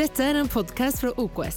[0.00, 1.56] Dette er en podkast fra OKS.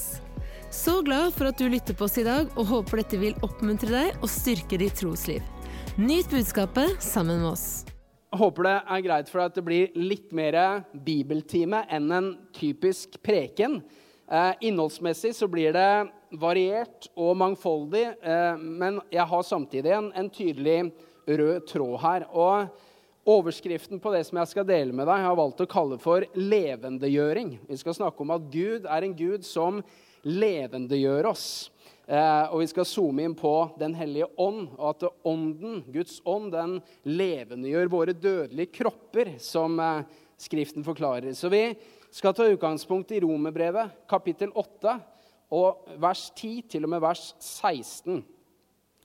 [0.73, 3.88] Så glad for at du lytter på oss i dag, og håper dette vil oppmuntre
[3.88, 5.46] deg og styrke ditt trosliv.
[5.96, 7.86] Nyt budskapet sammen med oss.
[8.34, 10.58] Jeg håper det er greit for deg at det blir litt mer
[11.06, 13.79] bibeltime enn en typisk preken.
[14.28, 15.87] Eh, innholdsmessig så blir det
[16.43, 20.91] variert og mangfoldig, eh, men jeg har samtidig en, en, tydelig
[21.31, 22.27] rød tråd her.
[22.35, 22.75] Og
[23.23, 27.53] Overskriften på det som jeg skal dele med deg, har valgt å kalle for levendegjøring.
[27.69, 29.79] Vi skal snakke om at Gud er en Gud som
[30.27, 31.45] levendegjør oss.
[32.03, 36.51] Eh, og vi skal zoome inn på Den hellige ånd, og at ånden, Guds ånd,
[36.51, 40.03] den levendegjør våre dødelige kropper, som eh,
[40.43, 41.31] Skriften forklarer.
[41.37, 41.70] Så vi
[42.12, 44.98] skal ta utgangspunkt i Romerbrevet, kapittel 8,
[45.55, 48.20] og vers 10 til og med vers 16.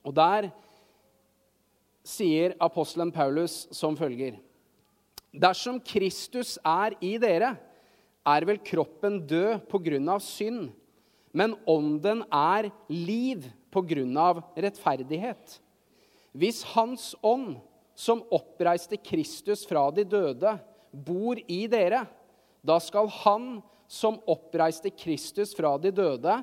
[0.03, 0.49] Og der
[2.09, 4.39] sier apostelen Paulus som følger.:
[5.29, 7.53] Dersom Kristus er i dere,
[8.25, 10.69] er vel kroppen død på grunn av synd,
[11.31, 15.59] men ånden er liv på grunn av rettferdighet.
[16.33, 17.57] Hvis Hans ånd,
[17.99, 20.53] som oppreiste Kristus fra de døde,
[20.91, 22.05] bor i dere,
[22.63, 26.39] da skal Han som oppreiste Kristus fra de døde,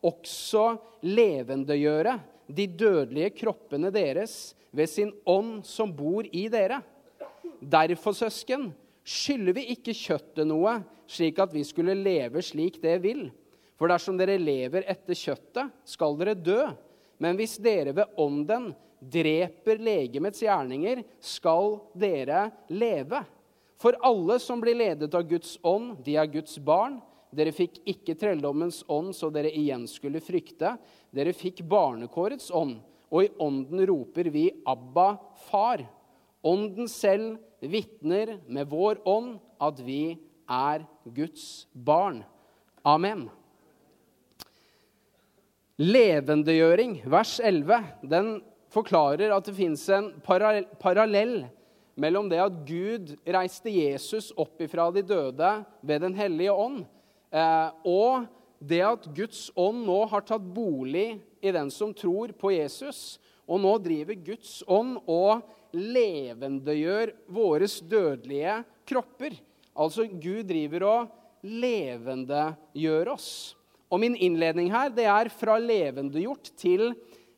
[0.00, 2.14] også levendegjøre
[2.56, 6.80] de dødelige kroppene deres ved sin ånd som bor i dere.
[7.60, 8.70] Derfor, søsken,
[9.04, 10.78] skylder vi ikke kjøttet noe,
[11.10, 13.26] slik at vi skulle leve slik det vil.
[13.80, 16.62] For dersom dere lever etter kjøttet, skal dere dø.
[17.20, 23.22] Men hvis dere ved ånden dreper legemets gjerninger, skal dere leve.
[23.80, 26.98] For alle som blir ledet av Guds ånd, de er Guds barn.
[27.30, 30.74] Dere fikk ikke trelldommens ånd så dere igjen skulle frykte.
[31.14, 35.18] Dere fikk barnekårets ånd og i ånden roper vi 'Abba,
[35.50, 35.86] Far'.
[36.42, 40.16] Ånden selv vitner med vår ånd at vi
[40.48, 42.22] er Guds barn.
[42.84, 43.28] Amen.
[45.80, 48.40] Levendegjøring, vers 11, den
[48.72, 51.48] forklarer at det fins en parallell
[52.00, 55.52] mellom det at Gud reiste Jesus opp ifra de døde
[55.82, 56.84] ved Den hellige ånd,
[57.30, 58.26] og
[58.60, 63.18] det at Guds ånd nå har tatt bolig i den som tror på Jesus.
[63.50, 69.38] Og nå driver Guds ånd og levendegjør våre dødelige kropper.
[69.74, 73.30] Altså Gud driver og levendegjør oss.
[73.90, 76.92] Og min innledning her det er fra levendegjort til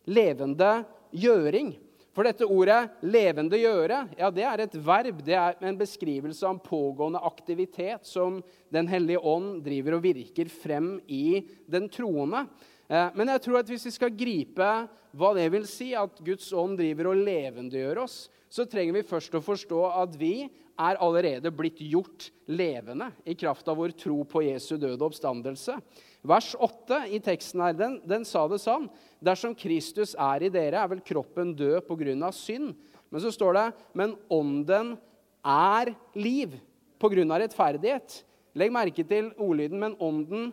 [0.05, 1.77] levendegjøring.
[2.13, 5.23] For dette ordet 'levende gjøre' ja, det er et verb.
[5.25, 8.43] Det er en beskrivelse av en pågående aktivitet som
[8.73, 12.47] Den hellige ånd driver og virker frem i den troende.
[12.89, 14.69] Eh, men jeg tror at hvis vi skal gripe
[15.13, 19.33] hva det vil si at Guds ånd driver og levendegjør oss, så trenger vi først
[19.33, 24.45] å forstå at vi er allerede blitt gjort levende i kraft av vår tro på
[24.47, 25.77] Jesu døde oppstandelse.
[26.23, 28.87] Vers 8 i teksten her, den, den sa det sånn
[29.23, 32.33] Dersom Kristus er i dere, er vel kroppen død pga.
[32.33, 32.75] synd.
[33.11, 34.97] Men så står det men ånden
[35.45, 36.57] er liv
[36.99, 37.39] pga.
[37.39, 38.23] rettferdighet.
[38.55, 40.53] Legg merke til ordlyden, men ånden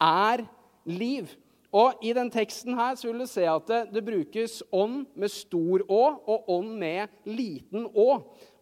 [0.00, 0.44] er
[0.84, 1.28] liv.
[1.72, 5.32] Og I den teksten her så vil du se at det, det brukes ånd med
[5.32, 8.08] stor Å og ånd med liten Å.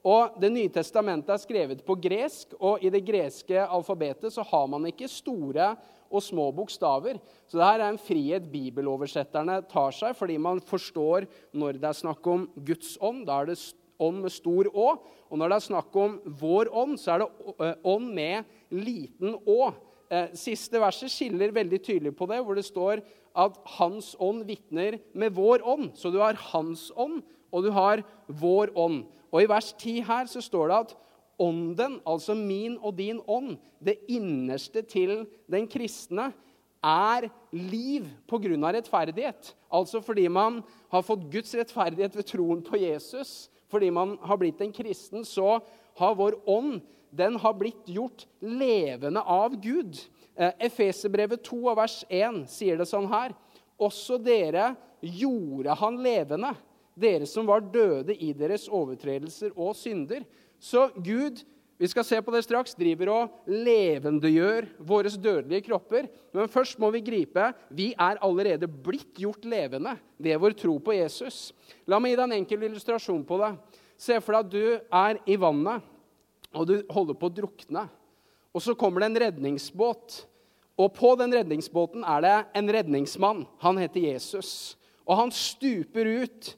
[0.06, 4.68] Og Det nye testamentet er skrevet på gresk, og i det greske alfabetet så har
[4.70, 5.72] man ikke store
[6.06, 7.18] og små bokstaver.
[7.50, 11.98] Så det her er en frihet bibeloversetterne tar seg, fordi man forstår når det er
[11.98, 13.24] snakk om Guds ånd.
[13.26, 13.58] Da er det
[13.98, 14.88] ånd med stor Å.
[15.26, 19.72] Og når det er snakk om vår ånd, så er det ånd med liten Å.
[20.06, 23.02] Eh, siste verset skiller veldig tydelig på det, hvor det står
[23.36, 25.90] at Hans ånd vitner med vår ånd.
[25.98, 29.04] Så du har Hans ånd, og du har vår ånd.
[29.36, 30.94] Og i vers 10 her så står det at
[31.44, 36.30] ånden, altså min og din ånd, det innerste til den kristne,
[36.86, 38.72] er liv pga.
[38.72, 39.54] rettferdighet.
[39.70, 43.50] Altså fordi man har fått Guds rettferdighet ved troen på Jesus.
[43.68, 45.60] Fordi man har blitt en kristen, så
[45.98, 46.80] har vår ånd
[47.10, 49.98] den har blitt gjort levende av Gud.
[50.36, 53.34] Eh, Efeserbrevet 2 vers 1 sier det sånn her.
[53.76, 56.54] Også dere gjorde han levende,
[56.96, 60.24] dere som var døde i deres overtredelser og synder.
[60.58, 61.44] Så Gud
[61.76, 66.06] vi skal se på det straks, driver og levendegjør våre dødelige kropper.
[66.32, 70.96] Men først må vi gripe vi er allerede blitt gjort levende ved vår tro på
[70.96, 71.50] Jesus.
[71.84, 73.52] La meg gi deg en enkel illustrasjon på det.
[74.00, 75.84] Se for deg at du er i vannet
[76.56, 77.84] og du holder på å drukne.
[78.56, 80.22] Og så kommer det en redningsbåt.
[80.80, 83.44] Og på den redningsbåten er det en redningsmann.
[83.60, 84.78] Han heter Jesus.
[85.04, 86.54] Og han stuper ut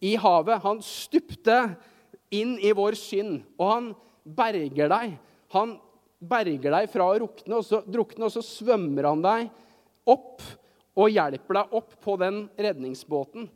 [0.00, 0.62] i havet.
[0.64, 1.76] Han stupte
[2.34, 3.90] inn i vår synd, og han
[4.24, 5.16] berger deg.
[5.54, 5.76] Han
[6.18, 9.50] berger deg fra å rukne, og så, drukne, og så svømmer han deg
[10.06, 10.42] opp
[10.96, 13.50] og hjelper deg opp på den redningsbåten.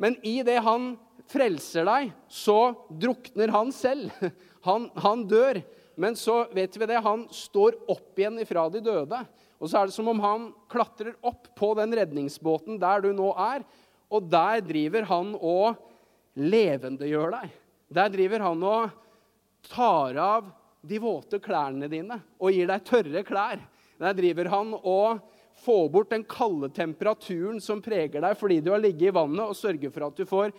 [0.00, 0.94] Men i det han
[1.30, 4.12] frelser deg, så drukner han selv.
[4.64, 5.58] Han, han, dør.
[6.00, 9.18] Men så vet vi det, han står opp igjen ifra de døde.
[9.60, 13.26] Og så er det som om han klatrer opp på den redningsbåten der du nå
[13.36, 13.60] er.
[14.12, 15.78] Og der driver han og
[16.34, 17.54] levendegjør deg.
[17.94, 18.96] Der driver han og
[19.70, 20.50] tar av
[20.84, 23.62] de våte klærne dine og gir deg tørre klær.
[24.00, 25.22] Der driver han og
[25.64, 29.56] får bort den kalde temperaturen som preger deg fordi du har ligget i vannet, og
[29.56, 30.54] sørger for at du får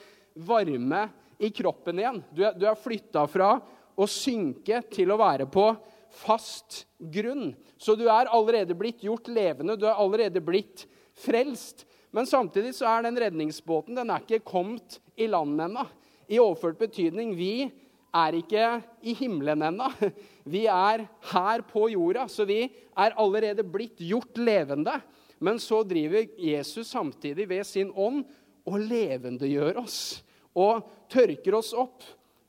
[0.47, 1.07] varme
[1.37, 2.21] i kroppen igjen.
[2.31, 3.57] Du er, du er flytta fra
[3.95, 5.67] å synke til å være på
[6.15, 7.51] fast grunn.
[7.77, 10.85] Så du er allerede blitt gjort levende, du er allerede blitt
[11.19, 11.85] frelst.
[12.15, 15.83] Men samtidig så er den redningsbåten den er ikke kommet i land ennå.
[16.31, 17.35] I overført betydning.
[17.35, 17.67] Vi
[18.15, 18.69] er ikke
[19.03, 19.89] i himmelen ennå.
[20.47, 24.95] Vi er her på jorda, så vi er allerede blitt gjort levende.
[25.43, 28.23] Men så driver Jesus samtidig ved sin ånd
[28.65, 30.23] og levendegjør oss.
[30.55, 32.03] Og tørker oss opp,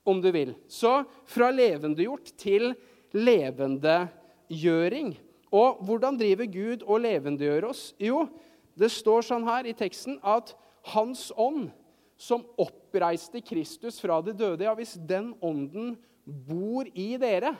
[0.06, 0.54] om du vil.
[0.70, 2.70] Så fra levendegjort til
[3.16, 5.16] levendegjøring.
[5.50, 7.88] Og hvordan driver Gud og levendegjør oss?
[7.98, 8.28] Jo,
[8.76, 10.54] det står sånn her i teksten at
[10.92, 11.72] Hans ånd
[12.16, 17.56] som oppreiste Kristus fra de døde, ja, hvis den ånden bor i dere,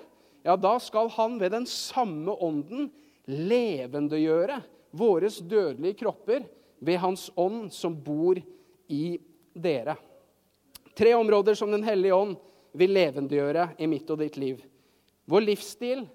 [0.46, 2.88] ja, da skal han ved den samme ånden
[3.26, 4.60] levendegjøre
[4.96, 6.46] våres dødelige kropper
[6.78, 8.38] ved hans ånd som bor
[8.88, 9.18] i
[9.52, 9.96] dere.
[10.96, 12.36] Tre områder som Den hellige ånd
[12.76, 14.62] vil levendegjøre i mitt og ditt liv.
[15.26, 16.06] Vår livsstil,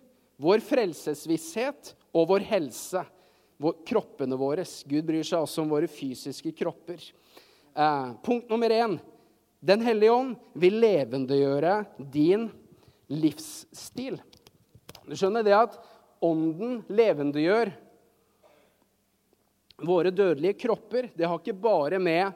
[0.42, 3.03] vår frelsesvisshet og vår helse.
[3.86, 4.66] Kroppene våre.
[4.90, 7.04] Gud bryr seg også om våre fysiske kropper.
[7.75, 8.98] Eh, punkt nummer én.
[9.62, 11.75] Den hellige ånd vil levendegjøre
[12.12, 12.48] din
[13.12, 14.18] livsstil.
[15.06, 15.78] Du skjønner det at
[16.24, 17.69] ånden levendegjør
[19.86, 21.10] våre dødelige kropper.
[21.13, 22.31] Det har ikke bare med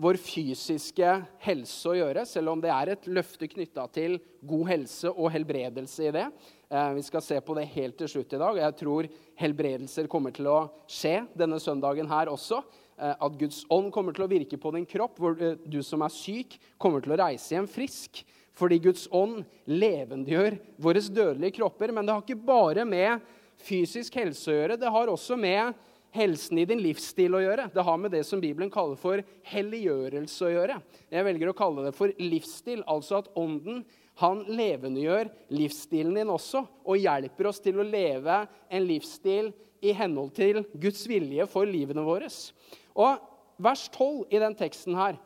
[0.00, 1.10] vår fysiske
[1.44, 6.08] helse å gjøre, selv om det er et løfte knytta til god helse og helbredelse
[6.08, 6.26] i det.
[6.70, 8.58] Eh, vi skal se på det helt til slutt i dag.
[8.58, 9.08] Jeg tror
[9.40, 10.58] helbredelser kommer til å
[10.90, 12.62] skje denne søndagen her også.
[12.96, 16.04] Eh, at Guds ånd kommer til å virke på din kropp, hvor eh, du som
[16.06, 18.24] er syk, kommer til å reise hjem frisk.
[18.54, 21.92] Fordi Guds ånd levendegjør våre dødelige kropper.
[21.92, 23.24] Men det har ikke bare med
[23.64, 24.78] fysisk helse å gjøre.
[24.78, 25.74] Det har også med
[26.14, 27.66] helsen i din livsstil å gjøre.
[27.74, 30.78] Det har med det som Bibelen kaller for helliggjørelse å gjøre.
[31.10, 33.82] Jeg velger å kalle det for livsstil, altså at ånden
[34.22, 39.50] han levendegjør livsstilen din også og hjelper oss til å leve en livsstil
[39.84, 42.28] i henhold til Guds vilje for livene våre.
[42.94, 43.24] Og
[43.58, 45.18] vers 12 i den teksten her,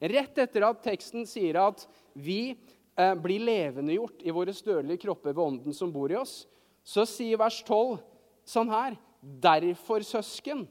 [0.00, 5.44] rett etter at teksten sier at vi eh, blir levendegjort i våre dødelige kropper ved
[5.46, 6.42] ånden som bor i oss,
[6.84, 7.98] så sier vers 12
[8.44, 10.66] sånn her Derfor, søsken,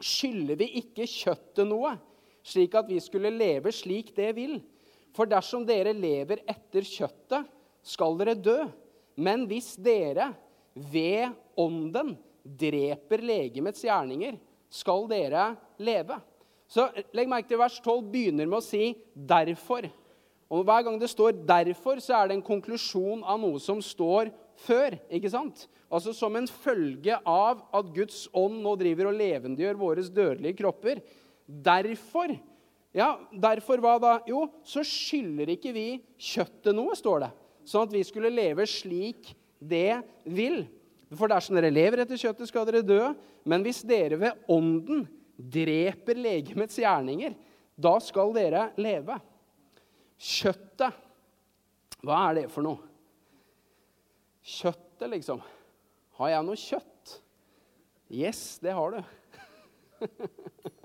[0.00, 1.90] skylder vi ikke kjøttet noe,
[2.40, 4.54] slik at vi skulle leve slik det vil.
[5.16, 7.48] For dersom dere lever etter kjøttet,
[7.86, 8.58] skal dere dø.
[9.16, 10.32] Men hvis dere
[10.76, 14.36] ved ånden dreper legemets gjerninger,
[14.68, 16.18] skal dere leve.
[16.68, 19.88] Så legg merke til vers 12 begynner med å si 'derfor'.
[20.50, 24.30] Og Hver gang det står 'derfor', så er det en konklusjon av noe som står
[24.54, 24.98] før.
[25.10, 25.68] ikke sant?
[25.90, 31.00] Altså Som en følge av at Guds ånd nå driver og levendegjør våre dødelige kropper.
[31.46, 32.38] Derfor
[32.96, 34.14] ja, derfor hva da?
[34.28, 37.32] Jo, så skylder ikke vi kjøttet noe, står det.
[37.68, 40.62] Sånn at vi skulle leve slik det vil.
[41.12, 43.02] For dersom dere lever etter kjøttet, skal dere dø.
[43.46, 45.04] Men hvis dere ved ånden
[45.36, 47.36] dreper legemets gjerninger,
[47.76, 49.18] da skal dere leve.
[50.16, 50.96] Kjøttet,
[52.00, 52.80] hva er det for noe?
[54.46, 55.42] Kjøttet, liksom.
[56.16, 57.16] Har jeg noe kjøtt?
[58.08, 59.00] Yes, det har du.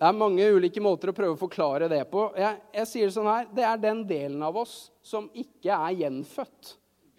[0.00, 2.30] Det er mange ulike måter å prøve å forklare det på.
[2.40, 5.98] Jeg, jeg sier det sånn her, Det er den delen av oss som ikke er
[5.98, 6.70] gjenfødt.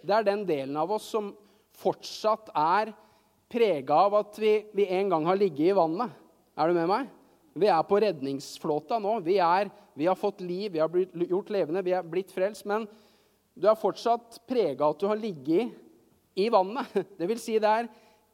[0.01, 1.27] Det er den delen av oss som
[1.77, 2.89] fortsatt er
[3.53, 6.15] prega av at vi, vi, en gang har ligget i vannet.
[6.57, 7.11] Er du med meg?
[7.61, 9.13] Vi er på redningsflåta nå.
[9.27, 12.65] Vi, er, vi har fått liv, vi har blitt gjort levende, vi er blitt frelst.
[12.65, 12.87] Men
[13.53, 15.77] du er fortsatt prega av at du har ligget
[16.33, 16.89] i vannet.
[17.19, 17.91] Det vil si, det er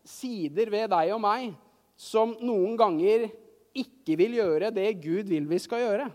[0.08, 1.52] sider ved deg og meg
[2.00, 3.28] som noen ganger
[3.84, 6.08] ikke vil gjøre det Gud vil vi skal gjøre.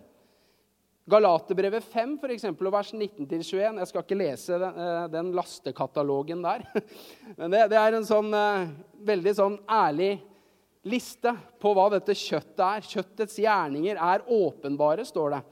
[1.10, 3.80] Galaterbrevet 5, for eksempel, vers 19-21.
[3.80, 6.62] Jeg skal ikke lese den, eh, den lastekatalogen der.
[7.38, 8.70] Men det, det, er en sånn uh,
[9.02, 10.12] veldig sånn ærlig
[10.86, 12.86] liste på hva dette kjøttet er.
[12.86, 15.42] Kjøttets gjerninger er åpenbare, står det.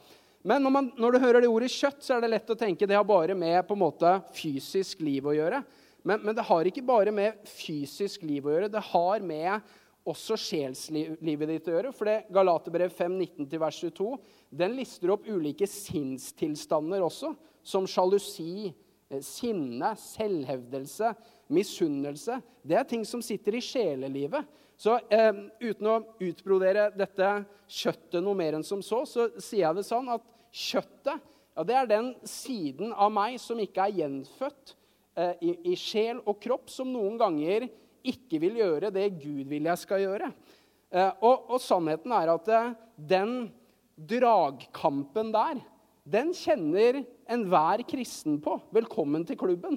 [0.47, 2.87] Men når, man, når, du hører det ordet kjøtt, så er det lett å tenke
[2.89, 5.61] det har bare med på en måte fysisk liv å gjøre.
[6.07, 8.71] Men, men det har ikke bare med fysisk liv å gjøre.
[8.73, 9.75] Det har med
[10.09, 11.93] også sjelslivet ditt å gjøre.
[11.97, 14.11] For det Galaterbrev 5, 19-22
[14.63, 18.73] den lister opp ulike sinnstilstander også, som sjalusi,
[19.11, 21.13] eh, sinne, selvhevdelse,
[21.53, 22.41] misunnelse.
[22.63, 24.59] Det er ting som sitter i sjelelivet.
[24.81, 27.33] Så eh, uten å utbrodere dette
[27.69, 31.27] kjøttet noe mer enn som så, så sier jeg det sånn at kjøttet
[31.57, 34.75] ja, det er den siden av meg som ikke er gjenfødt
[35.19, 37.67] eh, i, i, sjel og kropp, som noen ganger
[38.07, 40.31] ikke vil gjøre det Gud vil jeg skal gjøre.
[40.91, 42.73] Eh, og, og, sannheten er at eh,
[43.11, 43.35] den
[44.11, 45.61] dragkampen der
[46.11, 48.57] den kjenner enhver kristen på.
[48.75, 49.77] Velkommen til klubben.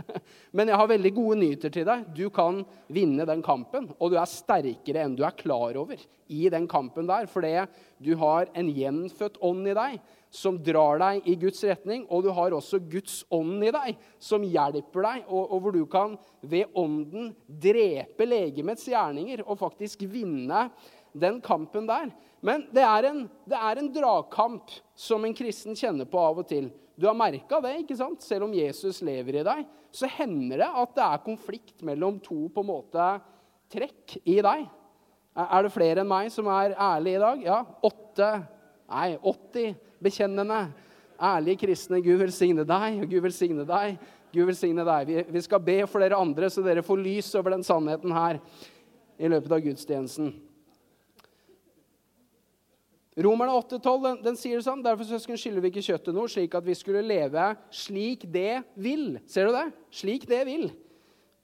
[0.56, 2.06] Men jeg har veldig gode nyheter til deg.
[2.16, 6.48] Du kan vinne den kampen, og du er sterkere enn du er klar over i
[6.50, 7.52] den kampen der, fordi
[8.02, 12.30] du har en gjenfødt ånd i deg som drar deg i Guds retning, og du
[12.36, 16.74] har også Guds ånd i deg som hjelper deg, og, og hvor du kan ved
[16.78, 20.68] ånden drepe legemets gjerninger og faktisk vinne
[21.18, 22.12] den kampen der.
[22.44, 26.48] Men det er, en, det er en dragkamp som en kristen kjenner på av og
[26.50, 26.68] til.
[26.98, 28.22] Du har merka det, ikke sant?
[28.26, 32.46] Selv om Jesus lever i deg, så hender det at det er konflikt mellom to
[32.52, 33.08] på en måte
[33.72, 34.68] trekk i deg.
[35.38, 37.44] Er det flere enn meg som er ærlige i dag?
[37.46, 38.30] Ja, åtte
[38.88, 40.66] Nei, 80 bekjennende.
[41.18, 42.02] Ærlige kristne.
[42.04, 43.96] Gud velsigne deg, og Gud velsigne deg.
[44.34, 45.08] Gud velsigne deg.
[45.08, 48.42] Vi, vi skal be for dere andre, så dere får lys over den sannheten her
[49.18, 50.34] i løpet av gudstjenesten.
[53.18, 54.82] Romerne 8,12 den, den sier det sånn.
[54.84, 59.16] Derfor søsken skylder vi ikke kjøttet noe, slik at vi skulle leve slik det vil.
[59.26, 59.64] Ser du det?
[59.90, 60.68] Slik det vil.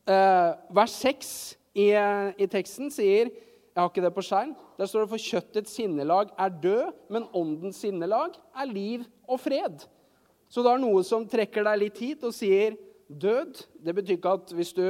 [0.06, 1.32] Uh, vers 6
[1.74, 3.32] i, i, teksten sier
[3.74, 4.52] Jeg har ikke det på skjerm.
[4.78, 9.82] Der står det for kjøttets sinnelag er død, men åndens sinnelag er liv og fred.
[10.46, 12.76] Så det er noe som trekker deg litt hit og sier
[13.08, 13.64] død.
[13.82, 14.84] Det betyr ikke at hvis du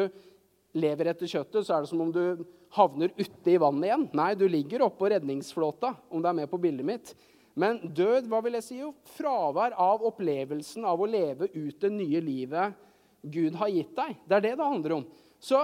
[0.76, 2.44] lever etter kjøttet, så er det som om du
[2.76, 4.04] havner ute i vannet igjen.
[4.20, 7.14] Nei, du ligger oppå redningsflåta, om du er med på bildet mitt.
[7.56, 8.80] Men død, hva vil jeg si?
[8.82, 12.74] Jo, fravær av opplevelsen av å leve ut det nye livet
[13.22, 14.18] Gud har gitt deg.
[14.26, 15.04] Det er det det handler om.
[15.40, 15.62] Så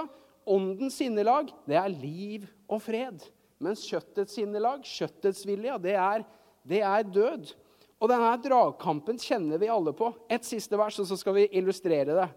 [0.49, 3.25] åndens sinnelag, det er liv og fred.
[3.61, 6.23] Mens kjøttets sinnelag, kjøttets vilje, det er,
[6.65, 7.51] det er død.
[8.01, 10.09] Og denne dragkampen kjenner vi alle på.
[10.31, 12.29] Et siste vers, og så skal vi illustrere det.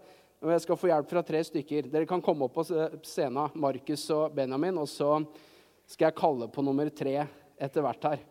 [0.45, 1.87] Og jeg skal få hjelp fra tre stykker.
[1.89, 5.17] Dere kan komme opp på scenen, Markus og Benjamin, og så
[5.89, 7.15] skal jeg kalle på nummer tre
[7.57, 8.21] etter hvert her.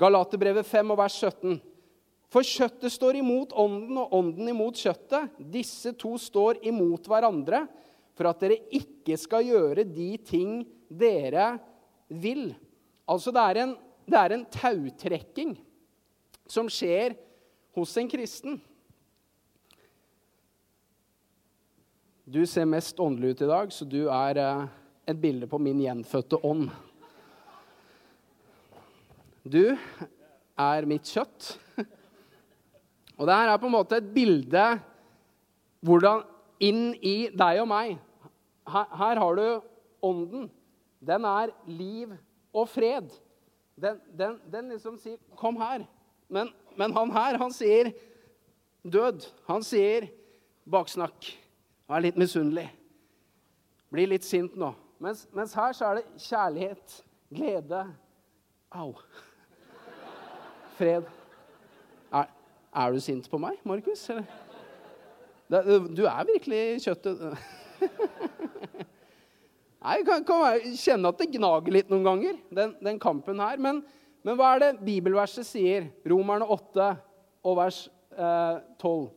[0.00, 1.60] Galaterbrevet 5 og vers 17.
[2.30, 5.34] For kjøttet står imot ånden, og ånden imot kjøttet.
[5.52, 7.66] Disse to står imot hverandre
[8.16, 11.52] for at dere ikke skal gjøre de ting dere
[12.08, 12.50] vil.
[13.10, 13.76] Altså det er en,
[14.10, 15.54] det er en tautrekking
[16.50, 17.14] som skjer
[17.78, 18.58] hos en kristen.
[22.30, 24.66] Du ser mest åndelig ut i dag, så du er eh,
[25.10, 26.68] et bilde på min gjenfødte ånd.
[29.42, 29.64] Du
[30.60, 31.56] er mitt kjøtt.
[33.18, 34.66] Og det her er på en måte et bilde
[35.86, 36.22] hvordan
[36.62, 37.96] inn i deg og meg
[38.70, 39.46] Her, her har du
[40.06, 40.50] ånden.
[41.00, 42.12] Den er liv
[42.52, 43.10] og fred.
[43.80, 45.86] Den, den, den liksom sier 'kom her'.
[46.28, 47.92] Men, men han her, han sier
[48.82, 49.26] død.
[49.46, 50.08] Han sier
[50.70, 51.38] baksnakk.
[51.88, 52.68] Han er litt misunnelig.
[53.90, 54.74] Blir litt sint nå.
[55.00, 57.80] Mens, mens, her så er det kjærlighet, glede
[58.70, 58.92] Au.
[60.76, 61.08] Fred.
[62.12, 62.28] Er,
[62.74, 64.06] er du sint på meg, Markus?
[65.50, 67.24] Du er virkelig kjøttet
[69.80, 73.56] Jeg kan, kan, kjenne at det gnager litt noen ganger, den, den kampen her.
[73.56, 73.80] Men,
[74.20, 75.88] men, hva er det bibelverset sier?
[76.04, 76.90] Romerne 8
[77.48, 79.08] og vers eh, 12.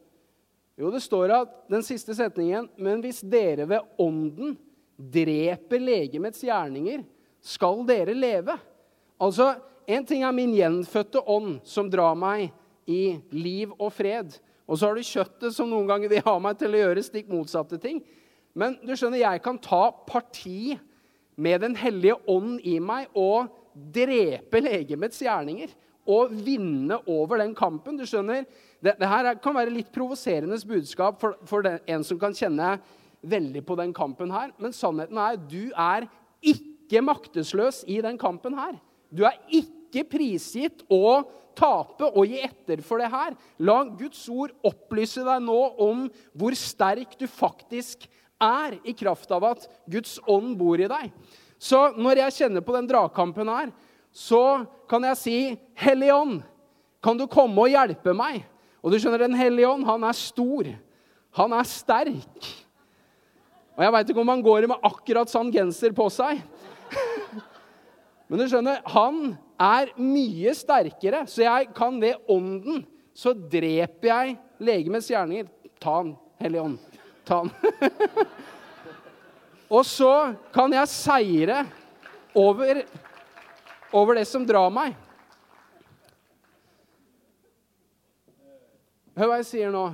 [0.79, 4.55] Jo, det står at den siste setningen Men hvis dere ved ånden
[4.97, 7.03] dreper legemets gjerninger,
[7.43, 8.55] skal dere leve.
[9.21, 9.53] Altså,
[9.83, 12.53] En ting er min gjenfødte ånd, som drar meg
[12.87, 14.31] i liv og fred.
[14.63, 17.27] Og så har du kjøttet, som noen ganger vil ha meg til å gjøre stikk
[17.27, 17.99] motsatte ting.
[18.53, 20.75] Men du skjønner, jeg kan ta parti
[21.35, 25.71] med Den hellige ånd i meg og drepe legemets gjerninger
[26.13, 27.97] og vinne over den kampen.
[27.97, 28.45] Du skjønner,
[28.83, 32.75] Det, det her kan være litt provoserende budskap for, for den, en som kan kjenne
[33.23, 34.51] veldig på den kampen her.
[34.59, 36.09] Men sannheten er du er
[36.43, 38.75] ikke maktesløs i den kampen her.
[39.09, 41.23] Du er ikke prisgitt å
[41.55, 43.37] tape og gi etter for det her.
[43.63, 48.22] La Guds ord opplyse deg nå om hvor sterk du faktisk er
[48.83, 51.11] i kraft av at Guds ånd bor i deg.
[51.61, 53.69] Så når jeg kjenner på den dragkampen her,
[54.13, 55.37] så kan jeg si,
[55.79, 56.41] Hellige Ånd,
[57.03, 58.45] Kan du komme og hjelpe meg?
[58.79, 60.69] Og du skjønner, Den hellige ånd, han er stor.
[61.35, 62.47] Han er sterk.
[63.75, 66.39] Og jeg veit ikke om han går med akkurat sånn genser på seg.
[68.29, 74.37] Men du skjønner, han er mye sterkere, så jeg kan ved ånden så dreper jeg
[74.63, 75.49] legemets gjerninger.
[75.81, 76.92] Ta han, Hellige Ånd.
[77.23, 77.51] Ta den.
[79.75, 80.13] og så
[80.53, 81.63] kan jeg seire
[82.35, 82.83] over,
[83.93, 84.97] over det som drar meg.
[89.13, 89.85] Hør hva jeg sier nå.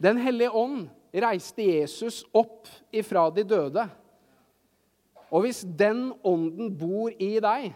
[0.00, 3.84] Den hellige ånd reiste Jesus opp ifra de døde.
[5.30, 7.70] Og hvis den ånden bor i deg,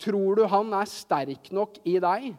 [0.00, 2.30] tror du han er sterk nok i deg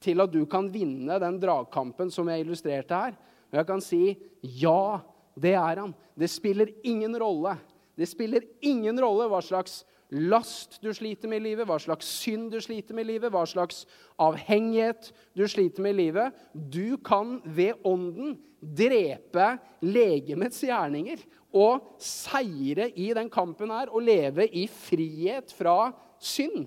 [0.00, 3.18] til at du kan vinne den dragkampen som jeg illustrerte her?
[3.50, 4.02] Og jeg kan si
[4.40, 5.00] ja,
[5.40, 5.94] det er han.
[6.18, 7.56] Det spiller ingen rolle.
[7.98, 12.50] Det spiller ingen rolle hva slags last du sliter med i livet, hva slags synd
[12.50, 13.84] du sliter med i livet, hva slags
[14.20, 16.40] avhengighet du sliter med i livet.
[16.52, 19.54] Du kan ved ånden drepe
[19.84, 21.22] legemets gjerninger
[21.56, 26.66] og seire i den kampen her og leve i frihet fra synd.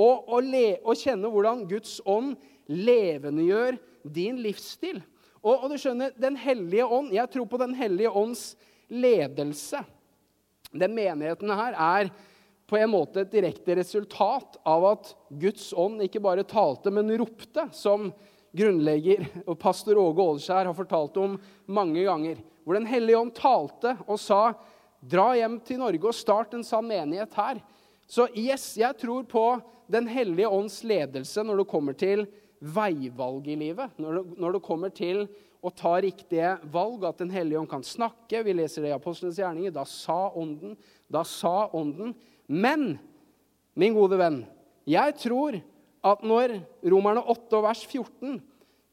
[0.00, 2.36] Og, og, kjenne hvordan Guds ånd
[2.70, 3.76] levendegjør
[4.08, 5.02] din livsstil.
[5.40, 8.56] Og, og, du skjønner, Den hellige ånd, Jeg tror på Den hellige ånds
[8.88, 9.80] ledelse.
[10.70, 12.10] Den menigheten her er
[12.70, 15.08] på en måte et direkte resultat av at
[15.42, 18.12] Guds ånd ikke bare talte, men ropte, som
[18.54, 21.36] grunnlegger og pastor Åge Åleskjær har fortalt om
[21.70, 24.52] mange ganger hvor Den hellige ånd talte og sa
[25.00, 27.58] dra hjem til Norge og start en sann menighet her.
[28.06, 29.44] Så yes, jeg tror på
[29.90, 32.28] Den hellige ånds ledelse når det kommer til
[32.60, 33.96] veivalg i livet.
[34.00, 35.24] Når det, når det kommer til
[35.60, 38.44] å ta riktige valg, at Den hellige ånd kan snakke.
[38.44, 39.72] Vi leser det i Apostlenes gjerninger.
[39.74, 40.76] Da sa Ånden.
[41.08, 42.14] Da sa Ånden.
[42.46, 42.98] Men,
[43.74, 44.42] min gode venn,
[44.88, 45.60] jeg tror
[46.00, 48.40] at når Romerne 8 vers 14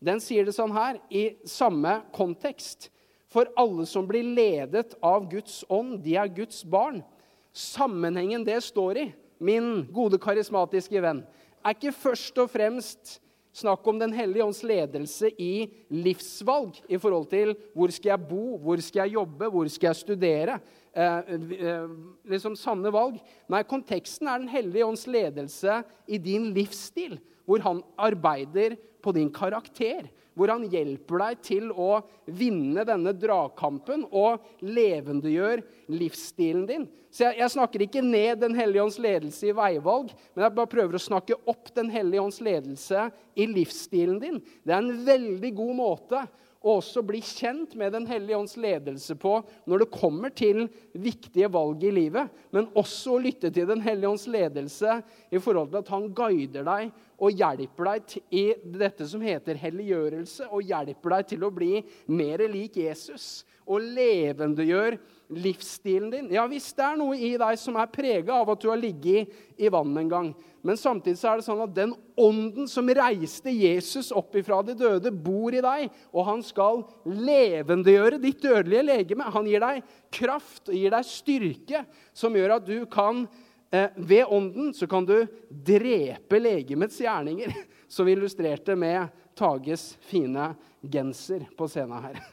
[0.04, 2.92] den sier det sånn her, i samme kontekst
[3.34, 7.02] for alle som blir ledet av Guds ånd, de er Guds barn.
[7.50, 9.08] Sammenhengen det står i,
[9.42, 11.24] min gode karismatiske venn,
[11.66, 13.18] er ikke først og fremst
[13.58, 18.58] snakk om Den hellige ånds ledelse i livsvalg i forhold til hvor skal jeg bo,
[18.62, 20.60] hvor skal jeg jobbe, hvor skal jeg studere.
[20.94, 21.88] Eh, eh,
[22.30, 23.18] liksom sanne valg.
[23.50, 29.32] Nei, konteksten er Den hellige ånds ledelse i din livsstil, hvor han arbeider på din
[29.32, 36.86] karakter hvor han hjelper deg til å vinne denne dragkampen og levendegjør livsstilen din.
[37.10, 40.70] Så jeg, jeg, snakker ikke ned Den hellige ånds ledelse i veivalg, men jeg bare
[40.70, 44.38] prøver å snakke opp Den hellige ånds ledelse i livsstilen din.
[44.62, 46.26] Det er en veldig god måte
[46.64, 49.38] å også bli kjent med Den hellige ånds ledelse på
[49.70, 50.64] når det kommer til
[50.98, 55.72] viktige valg i livet, men også å lytte til Den hellige ånds ledelse i forhold
[55.72, 58.46] til at han guider deg og hjelper deg i
[58.78, 61.82] dette som heter helliggjørelse, og hjelper deg til å bli
[62.14, 66.28] mer lik Jesus og levendegjør livsstilen din.
[66.32, 69.34] Ja hvis det er noe i deg som er prega av at du har ligget
[69.60, 70.30] i vann en gang.
[70.66, 74.76] Men samtidig så er det sånn at den ånden som reiste Jesus opp ifra de
[74.78, 75.88] døde, bor i deg.
[76.12, 79.30] Og han skal levendegjøre ditt dødelige legeme.
[79.36, 81.84] Han gir deg kraft og gir deg styrke
[82.16, 83.26] som gjør at du kan
[83.72, 87.54] eh, Ved ånden så kan du drepe legemets gjerninger,
[87.94, 92.24] som vi illustrerte med Tages fine genser på scenen her.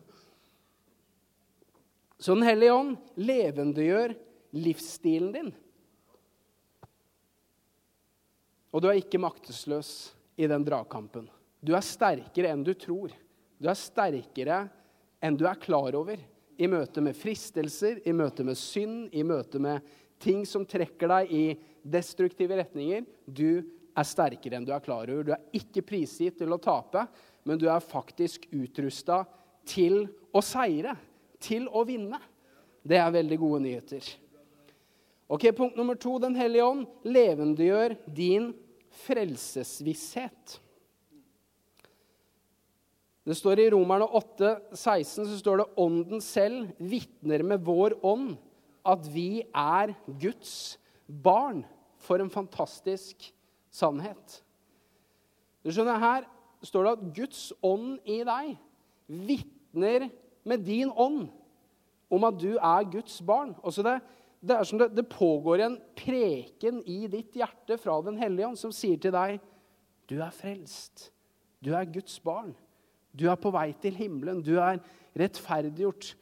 [2.20, 4.12] Så Den hellige ånd levendegjør
[4.60, 5.46] livsstilen din.
[8.70, 11.30] Og du er ikke maktesløs i den dragkampen.
[11.64, 13.14] Du er sterkere enn du tror.
[13.56, 14.60] Du er sterkere
[15.24, 16.20] enn du er klar over
[16.60, 19.80] i møte med fristelser, i møte med synd, i møte med
[20.20, 21.44] ting som trekker deg i
[21.80, 23.06] destruktive retninger.
[23.24, 23.62] Du
[23.96, 25.24] er sterkere enn du er klar over.
[25.24, 27.08] Du er ikke prisgitt til å tape,
[27.48, 29.24] men du er faktisk utrusta
[29.64, 30.04] til
[30.36, 30.98] å seire,
[31.42, 32.20] til å vinne.
[32.82, 34.06] Det er veldig gode nyheter.
[35.30, 36.16] Ok, Punkt nummer to.
[36.18, 38.50] Den hellige ånd levendegjør din
[39.04, 40.58] frelsesvisshet.
[43.26, 48.32] Det står I Romerne 8, 16 så står det ånden selv vitner med vår ånd
[48.88, 51.62] at vi er Guds barn.
[52.00, 53.26] For en fantastisk
[53.70, 54.40] sannhet.
[55.60, 56.24] Du skjønner, Her
[56.64, 58.54] står det at Guds ånd i deg
[59.28, 60.08] vitner
[60.44, 61.28] med din ånd
[62.10, 63.54] om at du er Guds barn.
[63.62, 63.98] Også det,
[64.40, 68.60] det er som det, det pågår en preken i ditt hjerte fra Den hellige ånd
[68.60, 69.38] som sier til deg
[70.10, 71.12] du er frelst.
[71.62, 72.50] Du er Guds barn.
[73.14, 74.40] Du er på vei til himmelen.
[74.42, 74.80] Du er
[75.18, 76.14] rettferdiggjort.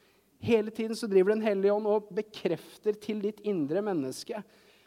[0.45, 4.43] Hele tiden så driver Den hellige ånd og bekrefter til ditt indre menneske.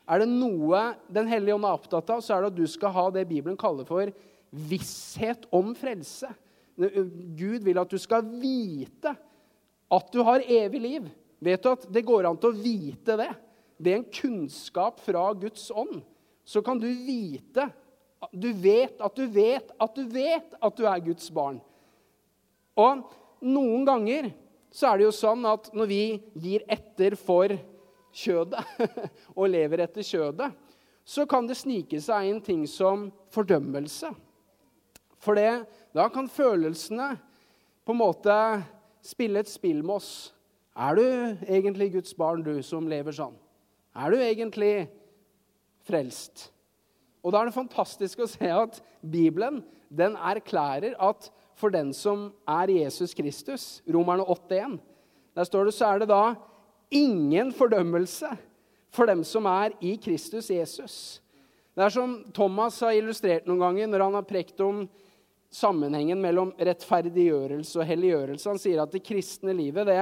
[0.09, 2.91] er det noe Den hellige ånd er opptatt av, så er det at du skal
[2.91, 4.13] ha det Bibelen kaller for
[4.51, 6.29] visshet om frelse.
[6.77, 9.13] Gud vil at du skal vite
[9.93, 11.09] at du har evig liv.
[11.43, 13.31] Vet du at det går an til å vite det?
[13.83, 16.01] Ved en kunnskap fra Guds ånd
[16.45, 17.69] så kan du vite
[18.33, 21.59] Du vet at du vet at du vet at du er Guds barn.
[22.79, 23.03] Og
[23.43, 24.31] noen ganger
[24.73, 26.03] så er det jo sånn at når vi
[26.39, 27.53] gir etter for
[28.15, 28.63] kjødet
[29.39, 30.53] og lever etter kjødet,
[31.05, 34.13] så kan det snike seg inn ting som fordømmelse.
[35.23, 37.15] For det, da kan følelsene
[37.87, 38.37] på en måte
[39.07, 40.13] spille et spill med oss.
[40.75, 41.05] Er du
[41.47, 43.37] egentlig Guds barn, du som lever sånn?
[43.95, 44.89] Er du egentlig
[45.87, 46.49] frelst?
[47.23, 49.61] Og da er det fantastisk å se at Bibelen
[49.93, 54.79] den erklærer at for den som er Jesus Kristus, Romerne 8,1,
[55.37, 56.35] der står det så er det da
[56.93, 58.33] ingen fordømmelse
[58.93, 60.97] for dem som er i Kristus Jesus.
[61.73, 64.83] Det er som Thomas har illustrert noen ganger når han har prekt om
[65.53, 68.49] sammenhengen mellom rettferdiggjørelse og helliggjørelse.
[68.49, 70.01] Han sier at det kristne livet det,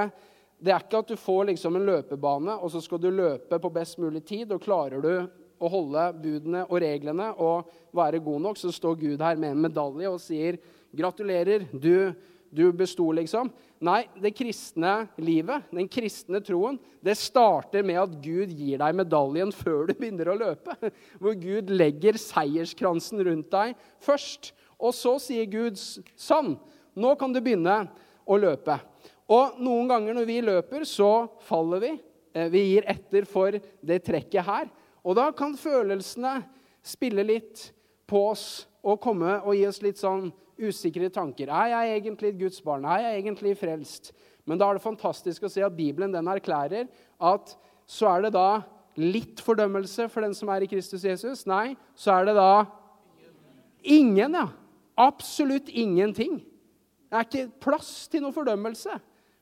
[0.61, 3.73] det er ikke at du får liksom en løpebane, og så skal du løpe på
[3.73, 5.13] best mulig tid, og klarer du
[5.61, 9.65] å holde budene og reglene og være god nok, så står Gud her med en
[9.69, 10.61] medalje og sier
[10.91, 12.13] 'Gratulerer, du,
[12.51, 13.53] du besto', liksom.
[13.81, 19.53] Nei, det kristne livet, den kristne troen, det starter med at Gud gir deg medaljen
[19.55, 20.75] før du begynner å løpe.
[21.23, 24.51] Hvor Gud legger seierskransen rundt deg først.
[24.81, 26.55] Og så sier Gud sånn,
[26.97, 27.83] nå kan du begynne
[28.25, 28.79] å løpe.
[29.31, 31.93] Og noen ganger når vi løper, så faller vi.
[32.35, 34.71] Eh, vi gir etter for det trekket her.
[35.07, 36.41] Og da kan følelsene
[36.83, 37.71] spille litt
[38.11, 38.47] på oss
[38.83, 41.49] og komme og gi oss litt sånn usikre tanker.
[41.49, 42.85] Er jeg egentlig et Guds barn?
[42.85, 44.13] Er jeg egentlig frelst?
[44.49, 46.89] Men da er det fantastisk å se at Bibelen den erklærer
[47.21, 47.55] at
[47.91, 48.63] så er det da
[49.01, 51.47] litt fordømmelse for den som er i Kristus Jesus.
[51.49, 52.53] Nei, så er det da
[53.83, 54.49] ingen, ja.
[55.01, 56.43] Absolutt ingenting.
[57.11, 58.99] Det er ikke plass til noe fordømmelse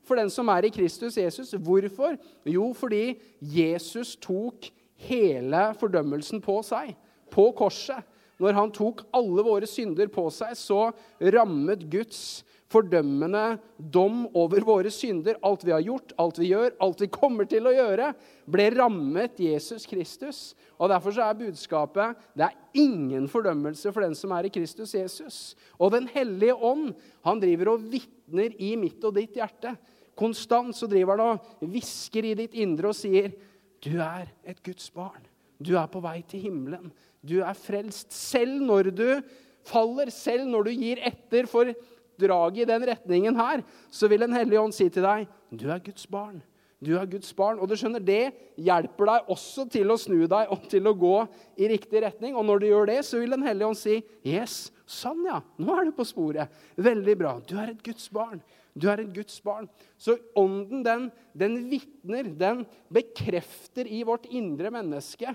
[0.09, 1.51] for den som er i Kristus Jesus.
[1.53, 2.17] Hvorfor?
[2.49, 6.95] Jo, fordi Jesus tok hele fordømmelsen på seg,
[7.31, 8.07] på korset.
[8.39, 10.89] Når han tok alle våre synder på seg, så
[11.35, 15.39] rammet Guds fordømmende dom over våre synder.
[15.45, 18.11] Alt vi har gjort, alt vi gjør, alt vi kommer til å gjøre,
[18.49, 20.41] ble rammet Jesus Kristus.
[20.77, 24.95] Og Derfor så er budskapet det er ingen fordømmelse for den som er i Kristus
[24.97, 25.39] Jesus.
[25.81, 26.93] Og Den hellige ånd
[27.25, 29.75] han driver og vitner i mitt og ditt hjerte.
[30.19, 33.33] Konstant så driver han og hvisker i ditt indre og sier,
[33.81, 35.23] 'Du er et Guds barn.
[35.63, 36.93] Du er på vei til himmelen.
[37.23, 39.23] Du er frelst.' Selv når du
[39.65, 41.71] faller, selv når du gir etter for
[42.19, 45.79] draget i den retningen her, så vil Den hellige ånd si til deg, 'Du er
[45.79, 46.43] Guds barn.
[46.85, 50.51] Du er Guds barn.' Og du skjønner, det hjelper deg også til å snu deg
[50.51, 52.37] og til å gå i riktig retning.
[52.37, 55.79] Og når du gjør det, så vil Den hellige ånd si, 'Yes, sånn ja, nå
[55.79, 56.49] er du på sporet.
[56.77, 57.41] Veldig bra.
[57.41, 58.43] Du er et Guds barn.'
[58.79, 59.69] Du er et Guds barn.
[59.99, 65.35] Så ånden, den, den vitner, den bekrefter i vårt indre menneske